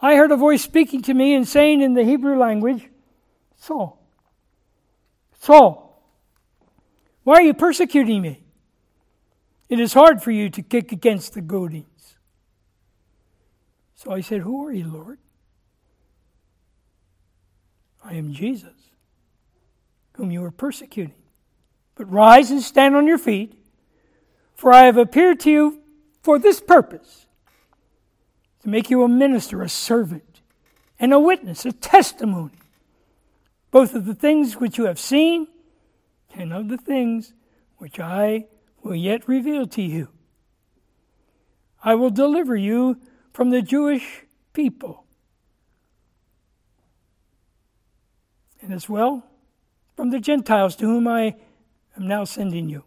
I 0.00 0.14
heard 0.14 0.30
a 0.30 0.36
voice 0.36 0.62
speaking 0.62 1.02
to 1.02 1.12
me 1.12 1.34
and 1.34 1.46
saying 1.46 1.82
in 1.82 1.94
the 1.94 2.04
Hebrew 2.04 2.38
language, 2.38 2.88
Saul, 3.56 4.00
Saul, 5.40 6.00
why 7.24 7.34
are 7.34 7.42
you 7.42 7.54
persecuting 7.54 8.22
me? 8.22 8.44
It 9.68 9.80
is 9.80 9.92
hard 9.92 10.22
for 10.22 10.30
you 10.30 10.50
to 10.50 10.62
kick 10.62 10.92
against 10.92 11.34
the 11.34 11.40
goadings. 11.40 12.14
So 13.96 14.12
I 14.12 14.20
said, 14.20 14.42
Who 14.42 14.64
are 14.64 14.72
you, 14.72 14.86
Lord? 14.86 15.18
I 18.04 18.14
am 18.14 18.32
Jesus, 18.32 18.90
whom 20.14 20.30
you 20.30 20.44
are 20.44 20.50
persecuting. 20.50 21.14
But 21.94 22.10
rise 22.10 22.50
and 22.50 22.62
stand 22.62 22.96
on 22.96 23.06
your 23.06 23.18
feet 23.18 23.58
for 24.58 24.72
I 24.72 24.86
have 24.86 24.96
appeared 24.96 25.38
to 25.40 25.50
you 25.50 25.78
for 26.20 26.36
this 26.36 26.60
purpose 26.60 27.26
to 28.60 28.68
make 28.68 28.90
you 28.90 29.04
a 29.04 29.08
minister, 29.08 29.62
a 29.62 29.68
servant, 29.68 30.40
and 30.98 31.12
a 31.12 31.20
witness, 31.20 31.64
a 31.64 31.70
testimony, 31.70 32.58
both 33.70 33.94
of 33.94 34.04
the 34.04 34.16
things 34.16 34.56
which 34.56 34.76
you 34.76 34.86
have 34.86 34.98
seen 34.98 35.46
and 36.34 36.52
of 36.52 36.66
the 36.66 36.76
things 36.76 37.34
which 37.76 38.00
I 38.00 38.46
will 38.82 38.96
yet 38.96 39.28
reveal 39.28 39.68
to 39.68 39.82
you. 39.82 40.08
I 41.84 41.94
will 41.94 42.10
deliver 42.10 42.56
you 42.56 43.00
from 43.32 43.50
the 43.50 43.62
Jewish 43.62 44.24
people, 44.54 45.04
and 48.60 48.72
as 48.72 48.88
well 48.88 49.24
from 49.96 50.10
the 50.10 50.20
Gentiles 50.20 50.76
to 50.76 50.86
whom 50.86 51.08
I 51.08 51.36
am 51.96 52.06
now 52.06 52.24
sending 52.24 52.68
you 52.68 52.84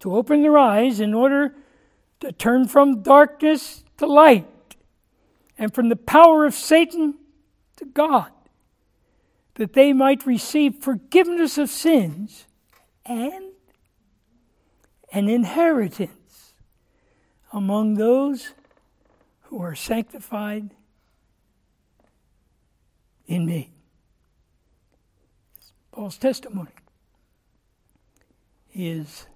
to 0.00 0.14
open 0.14 0.42
their 0.42 0.56
eyes 0.56 1.00
in 1.00 1.14
order 1.14 1.54
to 2.20 2.32
turn 2.32 2.66
from 2.66 3.02
darkness 3.02 3.84
to 3.98 4.06
light 4.06 4.46
and 5.58 5.74
from 5.74 5.88
the 5.88 5.96
power 5.96 6.46
of 6.46 6.54
Satan 6.54 7.14
to 7.76 7.84
God, 7.84 8.30
that 9.54 9.74
they 9.74 9.92
might 9.92 10.26
receive 10.26 10.76
forgiveness 10.76 11.58
of 11.58 11.68
sins 11.68 12.46
and 13.04 13.52
an 15.12 15.28
inheritance 15.28 16.54
among 17.52 17.94
those 17.94 18.54
who 19.44 19.60
are 19.60 19.74
sanctified 19.74 20.70
in 23.26 23.44
me. 23.44 23.70
Paul's 25.92 26.18
testimony. 26.18 26.70
He 28.68 28.88
is 28.88 29.26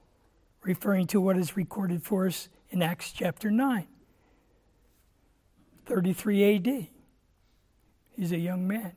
referring 0.63 1.07
to 1.09 1.21
what 1.21 1.37
is 1.37 1.57
recorded 1.57 2.03
for 2.03 2.27
us 2.27 2.49
in 2.71 2.83
Acts 2.83 3.13
chapter 3.13 3.51
9, 3.51 3.87
33 5.87 6.57
AD. 6.57 6.87
He's 8.17 8.33
a 8.33 8.39
young 8.39 8.67
man, 8.67 8.93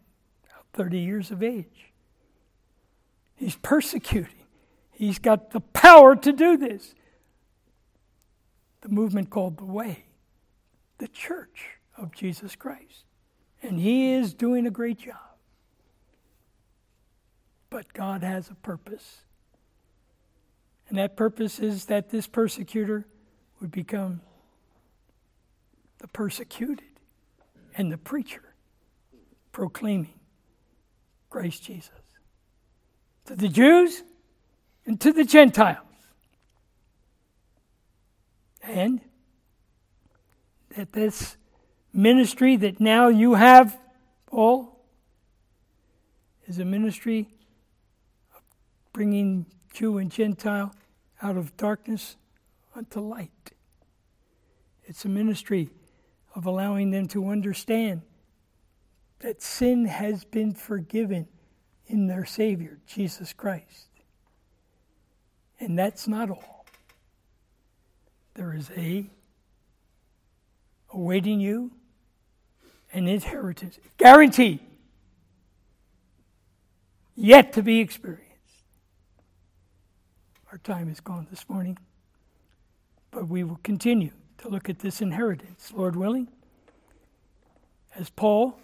30 0.73 0.99
years 0.99 1.31
of 1.31 1.41
age. 1.41 1.91
He's 3.35 3.55
persecuting. 3.55 4.33
He's 4.91 5.19
got 5.19 5.51
the 5.51 5.59
power 5.59 6.15
to 6.15 6.31
do 6.31 6.57
this. 6.57 6.95
The 8.81 8.89
movement 8.89 9.29
called 9.29 9.57
the 9.57 9.65
Way, 9.65 10.05
the 10.97 11.07
church 11.07 11.77
of 11.97 12.13
Jesus 12.13 12.55
Christ. 12.55 13.05
And 13.61 13.79
he 13.79 14.13
is 14.13 14.33
doing 14.33 14.65
a 14.65 14.71
great 14.71 14.99
job. 14.99 15.26
But 17.69 17.93
God 17.93 18.23
has 18.23 18.49
a 18.49 18.55
purpose 18.55 19.21
and 20.89 20.97
that 20.97 21.15
purpose 21.15 21.59
is 21.59 21.85
that 21.85 22.09
this 22.09 22.27
persecutor 22.27 23.05
would 23.59 23.71
become 23.71 24.21
the 25.99 26.07
persecuted 26.07 26.85
and 27.75 27.91
the 27.91 27.97
preacher 27.97 28.43
proclaiming 29.51 30.13
Christ 31.29 31.63
Jesus 31.63 31.91
to 33.25 33.35
the 33.35 33.49
Jews 33.49 34.03
and 34.85 34.99
to 35.01 35.11
the 35.11 35.25
Gentiles. 35.25 35.83
And 38.63 39.01
that 40.75 40.93
this 40.93 41.35
ministry 41.91 42.55
that 42.57 42.79
now 42.79 43.07
you 43.07 43.33
have, 43.33 43.77
Paul, 44.27 44.79
is 46.47 46.59
a 46.59 46.65
ministry 46.65 47.27
bringing 48.97 49.45
Jew 49.71 49.99
and 49.99 50.09
Gentile 50.09 50.73
out 51.21 51.37
of 51.37 51.55
darkness 51.55 52.15
unto 52.75 52.99
light. 52.99 53.51
It's 54.85 55.05
a 55.05 55.07
ministry 55.07 55.69
of 56.33 56.47
allowing 56.47 56.89
them 56.89 57.07
to 57.09 57.29
understand 57.29 58.01
that 59.19 59.43
sin 59.43 59.85
has 59.85 60.23
been 60.23 60.51
forgiven 60.51 61.27
in 61.85 62.07
their 62.07 62.25
Savior, 62.25 62.79
Jesus 62.87 63.33
Christ. 63.33 63.85
And 65.59 65.77
that's 65.77 66.07
not 66.07 66.31
all. 66.31 66.65
There 68.33 68.51
is 68.51 68.71
a 68.75 69.05
awaiting 70.91 71.39
you 71.39 71.69
an 72.91 73.07
inheritance, 73.07 73.77
guaranteed, 73.97 74.59
yet 77.15 77.53
to 77.53 77.61
be 77.61 77.79
experienced. 77.79 78.26
Our 80.57 80.75
time 80.75 80.89
is 80.89 80.99
gone 80.99 81.27
this 81.29 81.47
morning, 81.47 81.77
but 83.11 83.27
we 83.27 83.43
will 83.43 83.59
continue 83.61 84.09
to 84.39 84.49
look 84.49 84.69
at 84.69 84.79
this 84.79 85.03
inheritance, 85.03 85.71
Lord 85.71 85.95
willing. 85.95 86.29
As 87.95 88.09
Paul, 88.09 88.57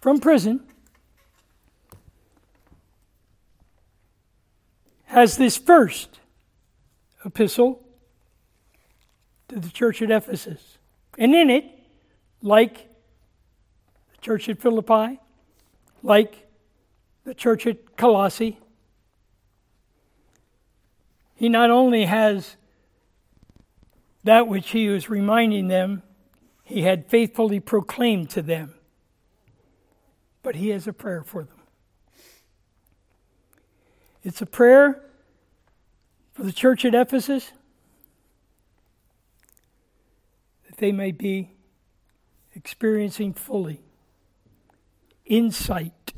from 0.00 0.20
prison, 0.20 0.62
has 5.04 5.36
this 5.36 5.58
first 5.58 6.18
epistle 7.26 7.84
to 9.48 9.60
the 9.60 9.68
church 9.68 10.00
at 10.00 10.10
Ephesus. 10.10 10.78
And 11.18 11.34
in 11.34 11.50
it, 11.50 11.66
like 12.40 12.88
the 14.12 14.20
church 14.22 14.48
at 14.48 14.62
Philippi, 14.62 15.20
like 16.02 16.48
the 17.24 17.34
church 17.34 17.66
at 17.66 17.98
Colossae, 17.98 18.56
he 21.42 21.48
not 21.48 21.70
only 21.70 22.04
has 22.04 22.54
that 24.22 24.46
which 24.46 24.70
he 24.70 24.88
was 24.88 25.10
reminding 25.10 25.66
them, 25.66 26.04
he 26.62 26.82
had 26.82 27.08
faithfully 27.08 27.58
proclaimed 27.58 28.30
to 28.30 28.42
them, 28.42 28.74
but 30.44 30.54
he 30.54 30.68
has 30.68 30.86
a 30.86 30.92
prayer 30.92 31.24
for 31.24 31.42
them. 31.42 31.56
It's 34.22 34.40
a 34.40 34.46
prayer 34.46 35.02
for 36.32 36.44
the 36.44 36.52
church 36.52 36.84
at 36.84 36.94
Ephesus 36.94 37.50
that 40.68 40.76
they 40.76 40.92
may 40.92 41.10
be 41.10 41.50
experiencing 42.54 43.34
fully 43.34 43.80
insight 45.26 46.12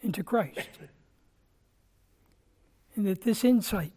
into 0.00 0.22
Christ. 0.22 0.68
And 2.96 3.06
that 3.06 3.20
this 3.20 3.44
insight 3.44 3.92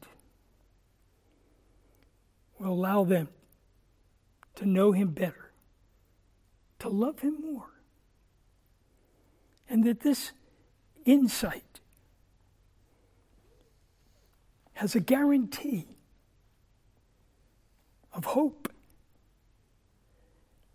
will 2.59 2.73
allow 2.73 3.05
them 3.05 3.29
to 4.55 4.65
know 4.65 4.91
Him 4.91 5.11
better, 5.11 5.51
to 6.79 6.89
love 6.89 7.21
Him 7.21 7.37
more. 7.41 7.71
And 9.69 9.85
that 9.85 10.01
this 10.01 10.33
insight 11.05 11.79
has 14.73 14.95
a 14.95 14.99
guarantee 14.99 15.87
of 18.11 18.25
hope, 18.25 18.69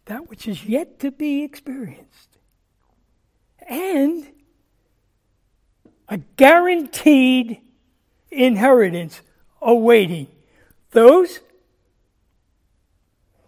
that 0.06 0.30
which 0.30 0.48
is 0.48 0.64
yet 0.64 0.98
to 1.00 1.10
be 1.10 1.42
experienced, 1.42 2.38
and 3.68 4.30
a 6.08 6.18
guaranteed 6.36 7.60
inheritance 8.34 9.20
awaiting 9.60 10.26
those 10.90 11.40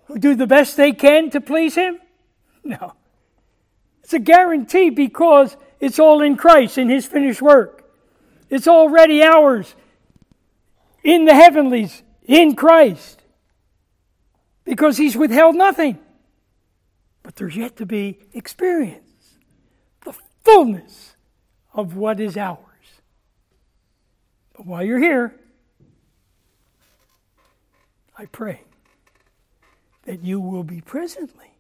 who 0.06 0.18
do 0.18 0.34
the 0.34 0.46
best 0.46 0.76
they 0.76 0.92
can 0.92 1.30
to 1.30 1.40
please 1.40 1.74
Him? 1.74 1.98
No. 2.64 2.94
It's 4.02 4.12
a 4.12 4.18
guarantee 4.18 4.90
because 4.90 5.56
it's 5.80 5.98
all 5.98 6.22
in 6.22 6.36
Christ, 6.36 6.78
in 6.78 6.88
His 6.88 7.06
finished 7.06 7.42
work. 7.42 7.90
It's 8.48 8.68
already 8.68 9.22
ours 9.22 9.74
in 11.02 11.24
the 11.24 11.34
heavenlies, 11.34 12.02
in 12.24 12.54
Christ. 12.54 13.22
Because 14.64 14.96
He's 14.96 15.16
withheld 15.16 15.56
nothing. 15.56 15.98
But 17.22 17.36
there's 17.36 17.56
yet 17.56 17.76
to 17.76 17.86
be 17.86 18.20
experience, 18.32 19.38
the 20.04 20.14
fullness 20.44 21.16
of 21.74 21.96
what 21.96 22.20
is 22.20 22.36
ours. 22.36 22.65
But 24.56 24.66
while 24.66 24.82
you're 24.82 24.98
here, 24.98 25.34
I 28.16 28.24
pray 28.24 28.62
that 30.04 30.24
you 30.24 30.40
will 30.40 30.64
be 30.64 30.80
presently 30.80 31.58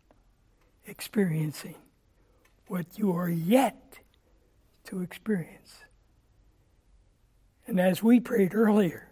experiencing 0.86 1.74
what 2.68 2.98
you 2.98 3.12
are 3.12 3.28
yet 3.28 3.98
to 4.84 5.02
experience. 5.02 5.80
And 7.66 7.78
as 7.78 8.02
we 8.02 8.18
prayed 8.18 8.54
earlier, 8.54 9.08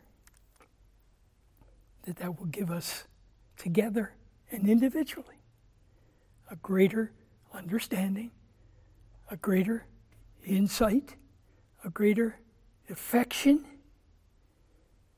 that 2.05 2.17
that 2.17 2.39
will 2.39 2.47
give 2.47 2.71
us 2.71 3.05
together 3.59 4.15
and 4.51 4.67
individually 4.67 5.43
a 6.51 6.57
greater 6.57 7.13
understanding, 7.53 8.31
a 9.31 9.37
greater 9.37 9.85
insight, 10.47 11.17
a 11.85 11.91
greater 11.91 12.39
affection 12.89 13.67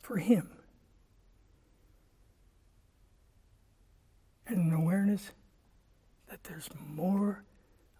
for 0.06 0.18
Him. 0.18 0.48
And 4.46 4.58
an 4.58 4.72
awareness 4.72 5.32
that 6.30 6.44
there's 6.44 6.68
more 6.88 7.42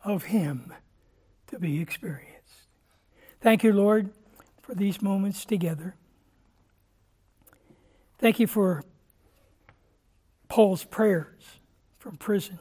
of 0.04 0.26
Him 0.26 0.72
to 1.48 1.58
be 1.58 1.80
experienced. 1.80 2.68
Thank 3.40 3.64
you, 3.64 3.72
Lord, 3.72 4.10
for 4.62 4.72
these 4.72 5.02
moments 5.02 5.44
together. 5.44 5.96
Thank 8.20 8.38
you 8.38 8.46
for 8.46 8.84
Paul's 10.48 10.84
prayers 10.84 11.42
from 11.98 12.18
prison. 12.18 12.60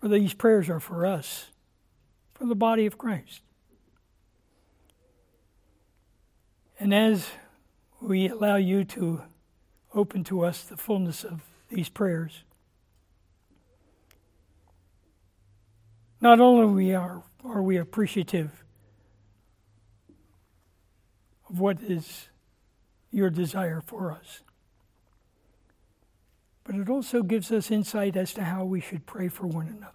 For 0.00 0.08
these 0.08 0.34
prayers 0.34 0.68
are 0.68 0.80
for 0.80 1.06
us, 1.06 1.50
for 2.34 2.44
the 2.44 2.56
body 2.56 2.86
of 2.86 2.98
Christ. 2.98 3.40
And 6.80 6.92
as 6.92 7.28
we 8.02 8.28
allow 8.28 8.56
you 8.56 8.84
to 8.84 9.22
open 9.94 10.24
to 10.24 10.44
us 10.44 10.62
the 10.62 10.76
fullness 10.76 11.24
of 11.24 11.42
these 11.68 11.88
prayers, 11.88 12.44
not 16.20 16.40
only 16.40 16.66
we 16.66 16.94
are, 16.94 17.22
are 17.44 17.62
we 17.62 17.76
appreciative 17.76 18.64
of 21.48 21.60
what 21.60 21.80
is 21.82 22.28
your 23.10 23.30
desire 23.30 23.80
for 23.80 24.12
us, 24.12 24.40
but 26.64 26.74
it 26.74 26.88
also 26.88 27.22
gives 27.22 27.50
us 27.50 27.70
insight 27.70 28.16
as 28.16 28.32
to 28.34 28.44
how 28.44 28.64
we 28.64 28.80
should 28.80 29.06
pray 29.06 29.28
for 29.28 29.46
one 29.46 29.66
another. 29.66 29.92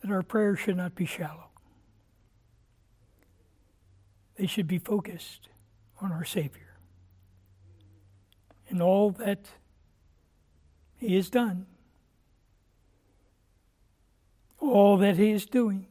That 0.00 0.10
our 0.10 0.22
prayers 0.22 0.58
should 0.60 0.76
not 0.76 0.94
be 0.94 1.06
shallow. 1.06 1.51
They 4.42 4.48
should 4.48 4.66
be 4.66 4.78
focused 4.78 5.50
on 6.00 6.10
our 6.10 6.24
Savior. 6.24 6.74
And 8.68 8.82
all 8.82 9.12
that 9.12 9.46
He 10.96 11.14
has 11.14 11.30
done, 11.30 11.66
all 14.58 14.96
that 14.96 15.16
He 15.16 15.30
is 15.30 15.46
doing, 15.46 15.86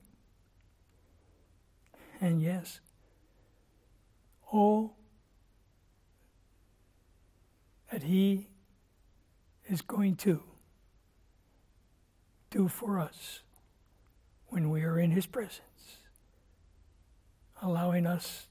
and 2.20 2.42
yes, 2.42 2.82
all 4.52 4.98
that 7.90 8.04
He 8.04 8.50
is 9.70 9.82
going 9.82 10.18
to 10.18 10.44
do 12.50 12.68
for 12.68 13.00
us 13.00 13.44
when 14.48 14.70
we 14.70 14.84
are 14.84 15.00
in 15.00 15.12
His 15.12 15.26
presence 15.26 15.71
allowing 17.62 18.06
us 18.06 18.48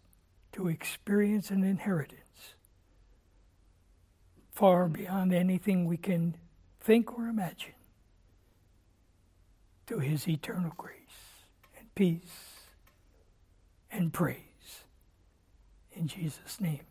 to 0.53 0.69
experience 0.69 1.51
an 1.51 1.65
inheritance 1.65 2.55
far 4.53 4.89
beyond 4.89 5.33
anything 5.33 5.87
we 5.87 5.97
can 5.97 6.37
think 6.81 7.17
or 7.19 7.29
imagine 7.29 7.73
to 9.87 9.99
his 9.99 10.29
eternal 10.29 10.73
grace 10.77 10.95
and 11.79 11.95
peace 11.95 12.61
and 13.91 14.13
praise. 14.13 14.85
In 15.93 16.07
Jesus' 16.07 16.61
name. 16.61 16.90